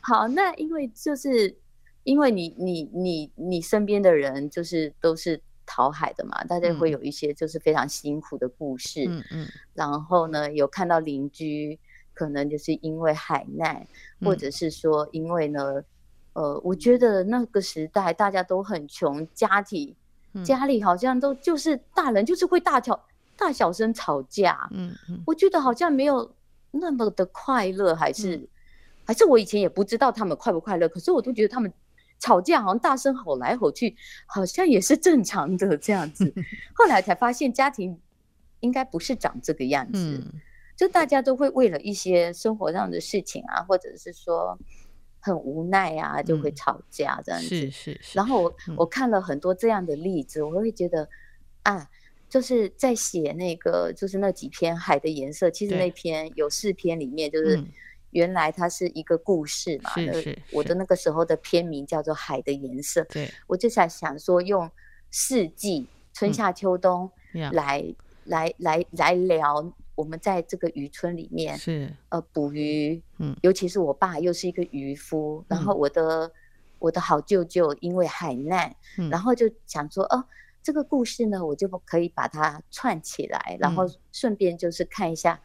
[0.00, 1.54] 好，那因为就是
[2.04, 5.38] 因为你你你你身边的人就是都是。
[5.66, 11.78] 讨海的嘛，大家会有一些就是非常辛苦的故事，嗯嗯，然后呢，有看到邻居
[12.12, 13.86] 可能就是因为海难，
[14.20, 15.82] 嗯、或者是说因为呢，
[16.34, 19.94] 呃，我觉得那个时代大家都很穷，家庭、
[20.32, 23.04] 嗯、家里好像都就是大人就是会大吵
[23.36, 26.34] 大小声吵架，嗯嗯，我觉得好像没有
[26.70, 28.48] 那么的快乐，还是、嗯、
[29.04, 31.72] 还是我以前也不知道他们快不快乐，可是我都觉得他们。
[32.18, 33.94] 吵架好像大声吼来吼去，
[34.26, 36.32] 好像也是正常的这样子。
[36.74, 38.00] 后来才发现家庭
[38.60, 40.40] 应该不是长这个样子，嗯，
[40.76, 44.58] 就大家都会为了一些生活上的事情啊，或者是说
[45.20, 47.48] 很无奈啊，就会吵架这样子。
[47.48, 48.16] 是是是。
[48.16, 51.08] 然后我我看了很多这样的例子，我会觉得
[51.62, 51.88] 啊，
[52.28, 57.62] 就是在写那个就是那几篇《海的颜色》，其实那篇有四篇里面就是。
[58.14, 63.02] 原来它是一个故事嘛，是是是，我的那个时候的片名叫做《海的颜色》。
[63.12, 64.70] 对，我就想想说，用
[65.10, 67.10] 四季春夏秋冬
[67.52, 76.30] 来、嗯、来来来聊我们在这个渔村里面是呃捕鱼，嗯，尤其是我爸又是一个渔夫，嗯、然后我的
[76.78, 80.24] 我的好舅舅因为海难、嗯，然后就想说哦，
[80.62, 85.40] 这个故事呢，我就可以把它串起来，然后顺便就是看一下。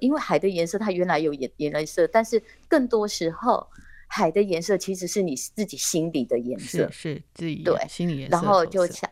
[0.00, 3.66] 因为海的颜色，它原来有颜颜色，但是更多时候，
[4.06, 8.18] 海的颜色其实是你自己心里的颜色，是，是自己对心里。
[8.18, 8.36] 颜色。
[8.36, 9.10] 然后就想、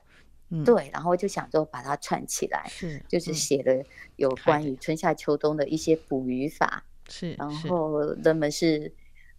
[0.50, 3.82] 嗯，对，然后就想说把它串起来，是，就是写了
[4.16, 7.50] 有关于春夏秋冬的一些捕鱼法，是，然。
[7.50, 8.92] 后人们是，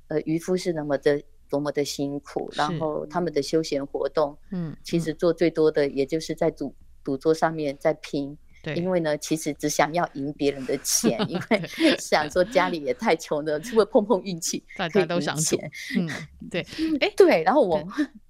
[0.07, 6.73] 呃，渔夫是那么的多么的辛苦，然后他们的休闲活动，嗯，其实做最多的也就是在赌
[7.03, 8.37] 赌桌上面在拼。
[8.63, 14.63] 对，因为呢，其实只想要赢别人的钱，因 为想说家里也太穷了，是不是碰碰运气？
[14.77, 15.71] 大家都想钱。
[15.97, 16.09] 嗯，
[16.49, 16.65] 对，
[17.01, 17.81] 哎，对，然后我，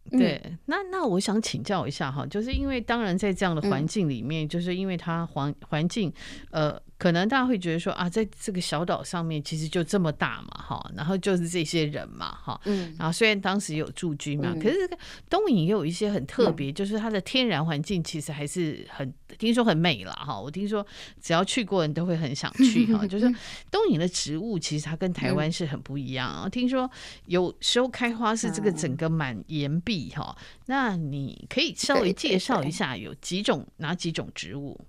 [0.09, 6.11] 对，嗯、那那我想请教一下哈，就是因为当然在这样的环境里面，嗯、就是因为它环环境，
[6.49, 6.81] 呃。
[7.01, 14.95] 可能大家会觉得说啊，在这个小岛上面，其实就这么大嘛，哈，然后就是这些人嘛，哈，嗯，然后虽然当时有驻军嘛，嗯、可是这个
[15.27, 20.39] 东引也有一些很特别，嗯、就是它的天然环境其实还是很听说很美了哈。
[20.39, 20.85] 我听说
[21.19, 23.25] 只要去过人都会很想去哈， 就是
[23.71, 26.47] 东引的植物其实它跟台湾是很不一样啊。
[26.47, 26.87] 听说
[27.25, 34.79] 有时候开花是这个整个满岩壁哈，那你可以稍微介绍一下有几种哪几种植物？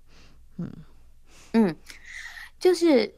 [0.57, 0.71] 嗯
[1.53, 1.75] 嗯。
[2.59, 3.13] 就是，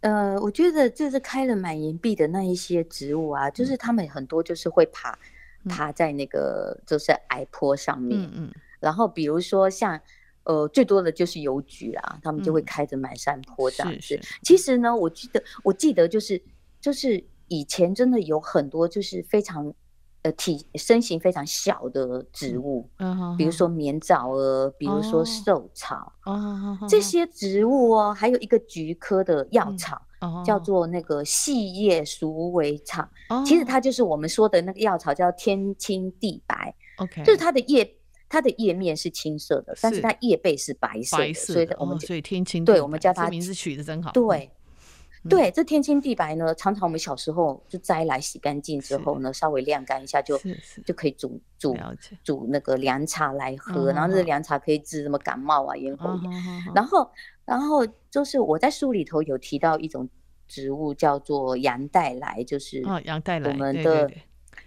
[0.00, 5.16] 呃，我觉得就是开了满岩壁的那一些植物啊，就是他们很多就是会爬，
[5.64, 10.00] 嗯、爬在那个就是矮坡上面，嗯，嗯，然后比如说像，
[10.42, 14.02] 呃，最多的就是邮局啦，他们就会开着满山坡这样子，嗯。
[14.02, 14.38] 是是。
[14.42, 16.42] 其实呢，我记得我记得就是
[16.80, 19.72] 就是以前真的有很多就是非常。
[20.22, 37.96] 呃，体身形非常小的植物，嗯，比如说棉枣儿，比如说寿草，哦，这些植物哦，还有一个菊科的药草，哦，叫做那个细叶鼠尾草，哦，其实它就是我们说的那个药草，叫天青地白，OK，就是它的叶，
[38.28, 44.50] 它的叶面是青色的，但是它叶背是白色的，白色的，所以我们、哦、所以天青对，我们叫它名字取得真好，对。
[45.28, 50.38] 对，这天青地白呢，常常我们小时候就摘来洗干净之后呢，稍微晾干一下就
[50.86, 51.76] 就可以煮煮
[52.24, 56.32] 煮那个凉茶来喝，然后这个凉茶可以治什么感冒啊、咽喉炎。
[56.74, 57.10] 然后
[57.44, 60.08] 然后就是我在书里头有提到一种
[60.48, 62.82] 植物叫做洋带来，就是
[63.50, 64.10] 我们的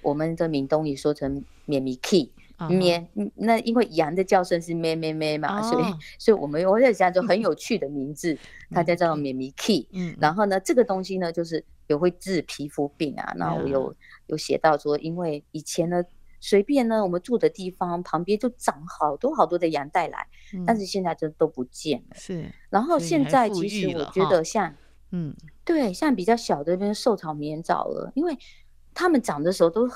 [0.04, 2.32] 我们的闽东语说成绵咪 key。
[2.70, 5.86] 咩，那因为羊的叫声是咩咩咩嘛，所以
[6.18, 8.38] 所以我们我在想就很 有趣的名字，
[8.72, 9.88] 它叫做咩咪 key。
[9.92, 13.34] 嗯，然后呢，这个东西呢，就是也会治皮肤病啊。
[13.36, 13.96] 那我有
[14.28, 16.04] 有写到说，因为以前呢，
[16.40, 20.28] 随便呢，我们住的地方旁边就长好多好多的羊带来，
[20.66, 22.16] 但是现在就都不见了。
[22.16, 24.74] 是，然后现在其实我觉得像，
[25.12, 25.34] 嗯，
[25.64, 28.38] 对，像比较小的那边寿草棉藻了，因为
[28.94, 29.90] 它们长的时候都，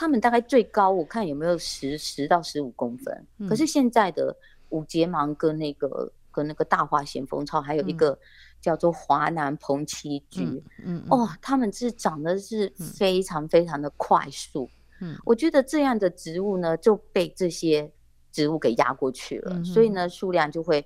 [0.00, 4.34] 它们大概最高我看有没有十十到十五公分，嗯，可是现在的
[4.70, 8.18] 五睫毛跟那个跟那个大花咸丰草，还有一个
[8.62, 10.42] 叫做华南蓬漆菊，
[10.82, 14.70] 嗯，嗯，哦，它们是长得是非常非常的快速，
[15.02, 17.92] 嗯，我觉得这样的植物呢就被这些
[18.32, 20.82] 植物给压过去了，嗯，所以呢数量就会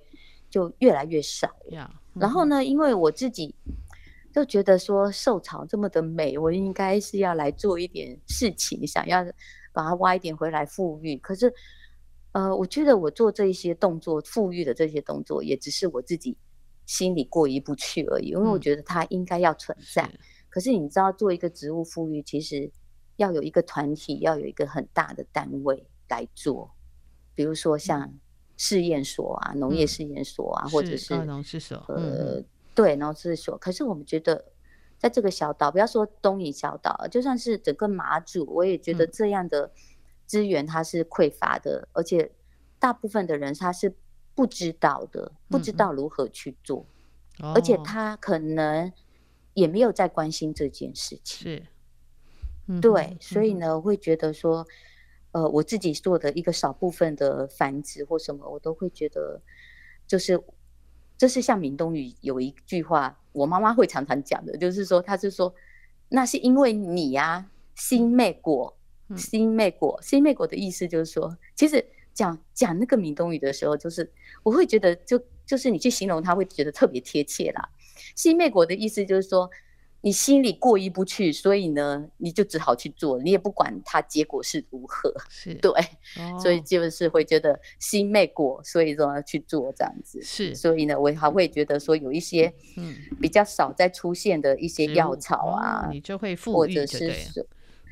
[0.49, 3.55] 就越来越少，嗯，然后呢，因为我自己。
[4.35, 9.23] 就觉得说受潮这么的美，我应该是要来做一点事情，想要
[9.71, 11.15] 把它挖一点回来富裕。
[11.19, 11.53] 可是，
[12.33, 16.37] 呃，我觉得我做这一些动作，富裕的这些动作，也只是我自己
[16.85, 18.25] 心里过意不去而已。
[18.31, 20.03] 因为我觉得它应该要存在。
[20.03, 20.19] 嗯、
[20.49, 22.69] 可是你知道，做一个植物富裕，其实
[23.15, 26.69] 要有一个团体，要有一个很大的单位来做。
[27.33, 28.13] 比如说像
[28.57, 32.35] 试验所啊，农业试验所啊，嗯、或者是农试所，呃。
[32.39, 34.51] 嗯对，然后是说，可是我们觉得，
[34.99, 39.71] 在这个小岛，不要说东引小岛，就算是整个马祖，我也觉得这样的
[40.25, 42.29] 资源它是匮乏的，嗯、而且
[42.77, 43.95] 大部分的人他是
[44.35, 46.85] 不知道的，不知道如何去做，
[47.41, 48.91] 嗯、而且他可能
[49.53, 51.53] 也没有在关心这件事情。
[51.53, 51.63] 是，
[52.67, 54.67] 嗯、对，所以呢，我会觉得说，
[55.31, 59.39] 呃，我自己做的一个少部分的繁殖或什么，我都会觉得
[60.05, 60.43] 就是。
[61.17, 65.53] 这是像闽东语有一句话，我妈妈会常常讲的，就是说，她是说，
[66.09, 68.77] 那是因为你呀、啊，心灭果，
[69.15, 74.11] 心灭果，心灭果的意思就是说，其实讲讲那个闽东语的时候，就是
[74.43, 77.69] 我会觉得就就是你去形容它，会觉得特别贴切啦。
[78.15, 79.49] 心灭果的意思就是说。
[80.05, 85.71] 你心里过意不去，所以呢，你就只好去做，你也不管它结果是如何，是 对，
[86.19, 90.21] 哦、所以就是会觉得心昧过，所以说要去做这样子。
[90.21, 97.11] 是，所以呢，我还会觉得说有一些嗯比较少再出现的一些药草啊，哦、你就会复或者是，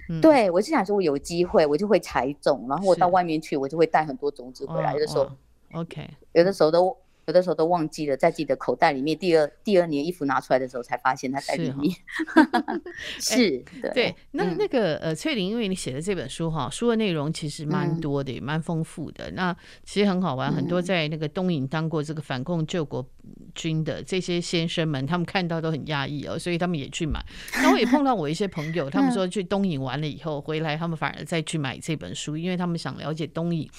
[0.07, 5.27] 嗯、对我是想说，我有机会我就会采种，然后我到外面去，我就会带很多种子回来，有的时候
[5.71, 6.95] ，OK，有的时候都。
[7.25, 9.17] 有的时候都忘记了，在自己的口袋里面。
[9.17, 11.95] 第二第二年衣服拿出来的时候，才发现它在里面。
[13.19, 13.63] 是，
[13.93, 14.13] 对。
[14.31, 19.31] 那那个呃，翠玲，因为你写的这本书哈，书的内容其实蛮多的，也蛮丰富的。
[19.31, 23.07] 那其实很好玩，很多在那个东引当过这个反共救国
[23.55, 27.23] 军的这些先生们，他们看到都很讶异哦，所以他们也去买。
[27.53, 33.69] 那我也碰到我一些朋友，他们 说去东引完了以后回来，他们反而再去买这本书，因为他们想了解东引。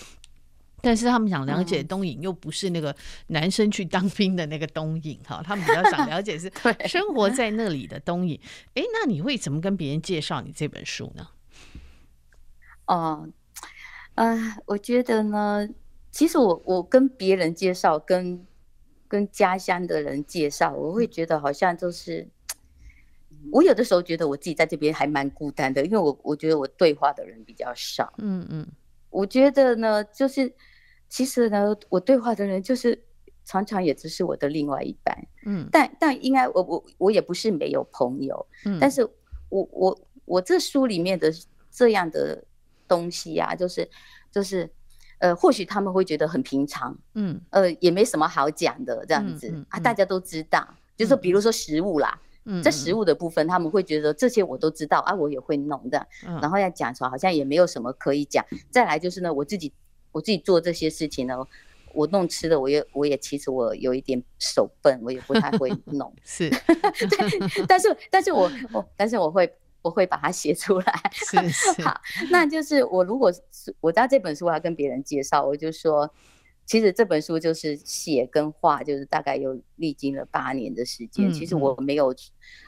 [0.84, 2.94] 但是他们想了解东引，又不是那个
[3.28, 6.52] 男生去当兵的那个东引哈，他们比较想了解是
[6.86, 8.38] 生活在那里的东引。
[8.74, 11.26] 哎，那你会怎么跟别人介绍你这本书呢？
[12.86, 13.26] 哦，
[14.14, 15.66] 呃，我觉得呢，
[16.10, 18.46] 其实我我跟别人介绍，跟
[19.08, 22.28] 跟家乡的人介绍，我会觉得好像就是，
[23.50, 28.12] 我有的时候觉得我自己在这边还蛮孤单的，因为我我觉得我对话的人比较少。
[28.18, 28.68] 嗯嗯，
[29.08, 30.54] 我觉得呢，就是。
[31.08, 33.00] 其实呢，我对话的人就是
[33.44, 39.04] 常常也只是我的另外一半，嗯，但但应该我我我也不是没有朋友，嗯，但是
[39.48, 41.32] 我我我这书里面的
[41.70, 42.42] 这样的
[42.88, 43.88] 东西呀、啊，就是
[44.32, 44.68] 就是
[45.18, 59.72] 呃，或许他们会觉得很平常，嗯，呃，也没什么好讲的这样子、嗯嗯嗯、啊，大家都知道，就是比如说食物啦，嗯，在食物的部分他们会觉得这些我都知道啊，我也会弄的，嗯、然后要讲出来好像也没有什么可以讲，再来就是呢，我自己。
[60.14, 61.34] 我自己做这些事情呢，
[61.92, 66.14] 我弄吃的，我也我也其实我有一点手笨，我也不太会 弄。
[66.22, 66.48] 是，
[67.66, 69.52] 但是但是我我但是我会
[69.82, 71.10] 我会把它写出来。
[71.12, 71.82] 是是。
[71.82, 72.00] 好，
[72.30, 76.08] 那就是我如果是我在这本书我要跟别人介绍，我就说，
[76.64, 81.28] 其实这本书就是写跟画，就是大概有历经了八年的时间。
[81.28, 82.14] 嗯嗯，其实我没有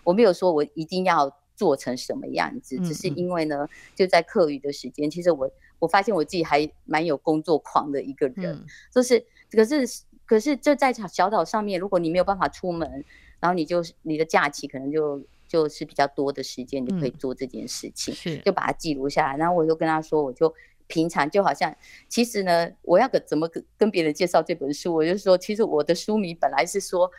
[0.02, 5.48] 我没有说我一定要做成什么样子，只是因为呢，就在课余的时间，其实我。
[5.78, 9.86] 我发现我自己还蛮有工作狂的一个人，嗯、就是可是
[10.24, 13.04] 可是这在小岛上面，如果你没有办法出门，
[13.38, 19.36] 然后你就你的假期可能就就是比较多的时间，你可以做这件事情，嗯、就把它记录下来。
[19.36, 20.52] 然后我就跟他说，我就
[20.86, 21.76] 平常就好像，
[22.08, 27.10] 其实呢，我要个怎么跟跟别人介绍这本书，我就说，其实我的书名本来是说，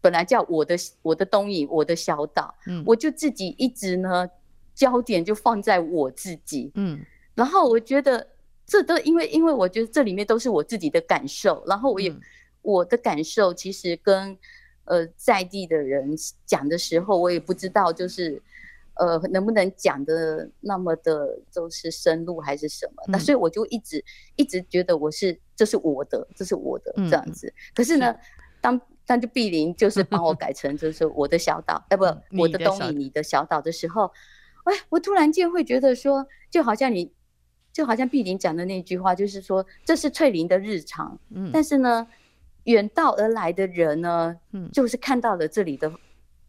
[0.00, 4.28] 本来叫我的我的东影我的小岛，嗯，我就自己一直呢
[4.74, 7.00] 焦点就放在我自己，嗯。
[7.40, 8.26] 然后我觉得
[8.66, 12.20] 这都因为，因为我觉得这里面都是我自己的感受，然后我也、嗯、
[12.60, 14.36] 我的感受其实跟
[14.84, 16.14] 呃在地的人
[16.44, 18.42] 讲的时候，我也不知道就是
[18.96, 24.04] 呃能不能讲的那么的就是深入还是什么，那、嗯、所以我就一直
[24.36, 27.46] 一直觉得我是这是我的，这是我的这样子。
[27.46, 28.18] 嗯、可是呢，是。
[28.62, 32.04] 当那就碧玲就是帮我 改成就是我的小岛，哎不，
[32.38, 34.12] 我的东引你的小岛的时候，
[34.64, 37.10] 哎，我突然间会觉得说，就好像你，
[37.80, 42.06] 就好像碧玲讲的那句话，就是说这是翠玲的日常，嗯，但是呢，
[42.64, 45.90] 远道而来的人呢，嗯，就是看到了这里的。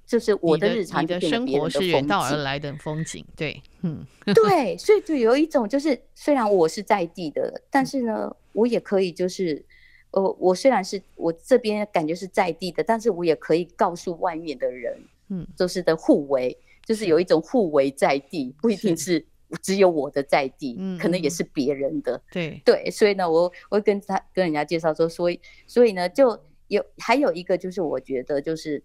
[0.06, 4.06] 就是我的日常的，的生活是远道而来的风景，对，嗯，
[4.36, 9.64] 对，所以就有一种就是，虽然我是在地的，但是呢，我也可以就是，
[10.10, 14.98] 呃，我虽然是我这边感觉是在地的，但是我也可以告诉外面的人，
[15.30, 19.26] 嗯，就是的互为，就是有一种互为在地，不一定是
[19.62, 22.62] 只有我的在地，嗯，可能也是别人的，对。
[22.66, 28.84] 对，所以呢，我我会跟他跟人家介绍说，所以所以呢，就有还有一个就是我觉得就是。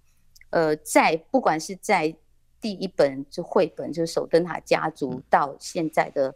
[0.51, 2.17] 呃，在不管是在
[2.61, 6.33] 第一本就绘本，就是《守灯塔家族》，到现在的《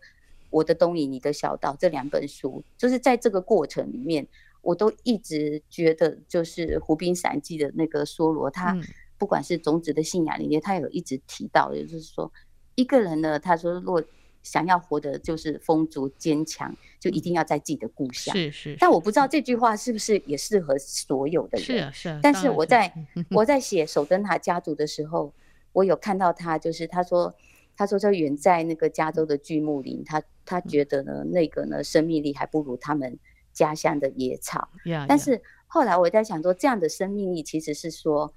[0.51, 4.27] 我的东引你的小岛》这两本书，就是在这个过程里面，
[4.63, 8.77] 我都一直觉得，就是《湖滨散记》的那个梭罗，他
[9.17, 12.31] 不管是种子的信仰里面，他有一直提到的，就是说
[12.75, 14.03] 一个人呢，他说若
[14.43, 18.35] 想要活得就是丰足坚强，就一定要在自己的故乡。
[18.35, 18.77] 是是。
[18.81, 21.65] 但我不知道这句话是不是也适合所有的人。
[21.65, 22.21] 是啊是啊。
[22.23, 22.91] 但是我在
[23.31, 25.35] 我在写守灯塔家族的时候，
[25.73, 27.35] 我有看到他，就是他说
[27.77, 33.19] 他说他远在那个加州的巨木林，他他觉得呢那个呢生命力还不如他们
[33.53, 34.71] 家乡的野草。
[35.07, 38.33] 但是后来我在想说，这样的生命力其实是说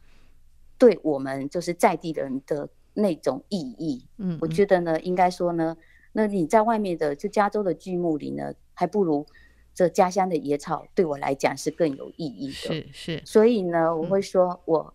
[0.78, 4.06] 对我们就是在地的人的那种意义。
[4.18, 4.38] 嗯。
[4.41, 5.78] 我觉得呢，应该说呢。
[6.16, 9.26] 那你在外面的，就加州的巨木林呢，还不如
[9.74, 12.53] 这家乡的野草，对我来讲是更有意义的。
[12.53, 14.93] 是是，所以呢，我会说我，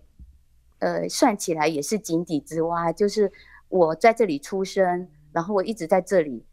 [0.79, 3.33] 嗯、呃，算起来也是井底之蛙，就是
[3.69, 6.45] 我在这里出生，然后我一直在这里，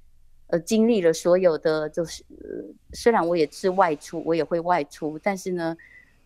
[0.47, 5.77] 呃，经历了所有的，就是、呃、虽然我也是外出，我也会外出，但是呢，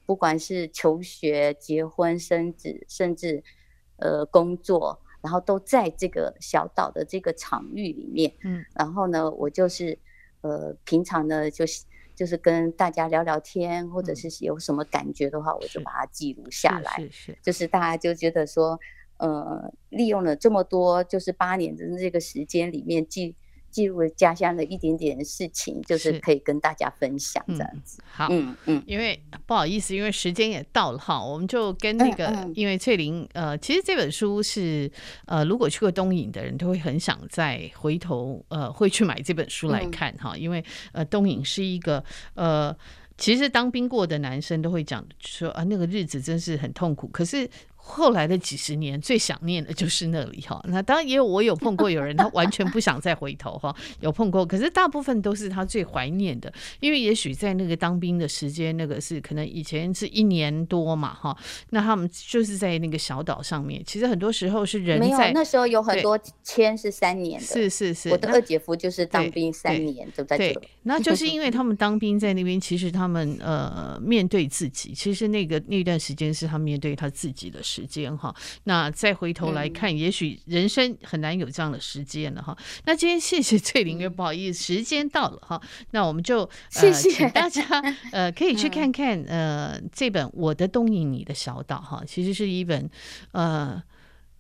[0.05, 3.43] 不管是求学、结婚、生子，甚至
[3.97, 5.01] 呃工作。
[5.21, 9.97] 然后都在这个小岛的这个场域里面，嗯，然后呢，我就是，
[10.41, 11.83] 呃，平常呢，就是
[12.15, 18.79] 就是跟大家聊聊天，或者是有什么感觉的话，我就把它记录下来，是是，就是大家就觉得说，
[19.17, 23.35] 呃，利用了这么多，就是八年的这个时间里面记。
[23.71, 28.01] 记录家乡的一点点事情，就是可以跟大家分享这样子。
[28.01, 32.35] 嗯、好，嗯嗯，因为不好意思，因为时间也到了哈，我们就跟那个，嗯。
[32.41, 34.91] 嗯、因为翠玲，呃，其实这本书是，
[35.25, 42.03] 呃，如果去过东影的人都会很想再回头，呃，会去买这本书来看哈，嗯、因为呃，东影是一个，
[42.33, 42.75] 呃，
[43.17, 47.49] 其实当兵过的男生都会讲说啊，那个日子真是很痛苦，可是。
[47.89, 50.63] 后来的几十年，最想念的就是那里哈。
[50.69, 53.75] 那当然也有我有碰过有人，他完全不想再回头哈。
[53.99, 61.35] 有碰过，可是大部分都是他最怀念的，因为也许在那个当兵的时间，那个是可能以前是一年多嘛哈。
[61.71, 65.07] 那他们就是在那个小岛上面，其实很多时候是人在。
[65.07, 67.45] 没有，那时候有很多签是三年的。
[67.45, 70.53] 是是是，我的二姐夫就是当兵三年就在这。
[70.53, 77.78] 对，那就是因为他们当兵在那边，其实他们呃面对自己，其实那个那段时间是他面对他自己的事。
[77.79, 82.57] 时间哈，那再回头来看，也许人生很难有这样的时间了哈。
[82.85, 85.61] 那今天谢谢翠玲，也不好意思，时间到了哈。
[85.91, 87.63] 那我们就谢谢大家
[88.11, 92.89] 呃，可以去看看呃这本《我的东引你的小岛》哈，其实是一本
[93.31, 93.81] 呃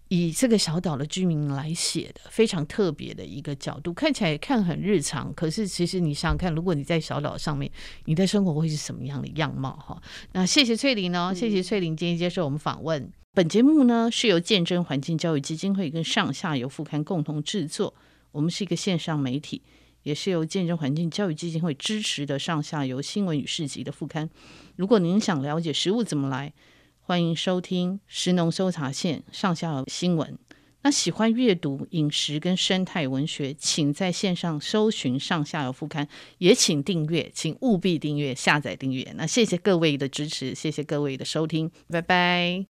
[0.09, 7.71] 以这个小岛的居民来写的，非常特别的一个角度，看起来看很日常，可是其实你想想看，如果你在小岛上面，
[8.05, 10.01] 你的生活会是什么样的样貌哈？
[10.33, 13.11] 那谢谢翠玲哦，谢谢翠玲今天接受我们访问。
[13.33, 17.93] 本节目呢是由见证环境教育基金会跟上下游副刊共同制作。
[18.31, 19.61] 我们是一个线上媒体，
[20.03, 24.29] 也是由见证环境教育基金会支持的上下游新闻与市集的副刊。
[24.75, 26.51] 如果您想了解食物怎么来，
[26.99, 30.37] 欢迎收听食农搜查线上下游新闻。
[30.81, 36.07] 那喜欢阅读饮食跟生态文学，请在线上搜寻上下游副刊，
[36.39, 39.13] 也请订阅，请务必订阅、下载订阅。
[39.15, 42.65] 那谢谢各位的支持，谢谢各位的收听，拜拜。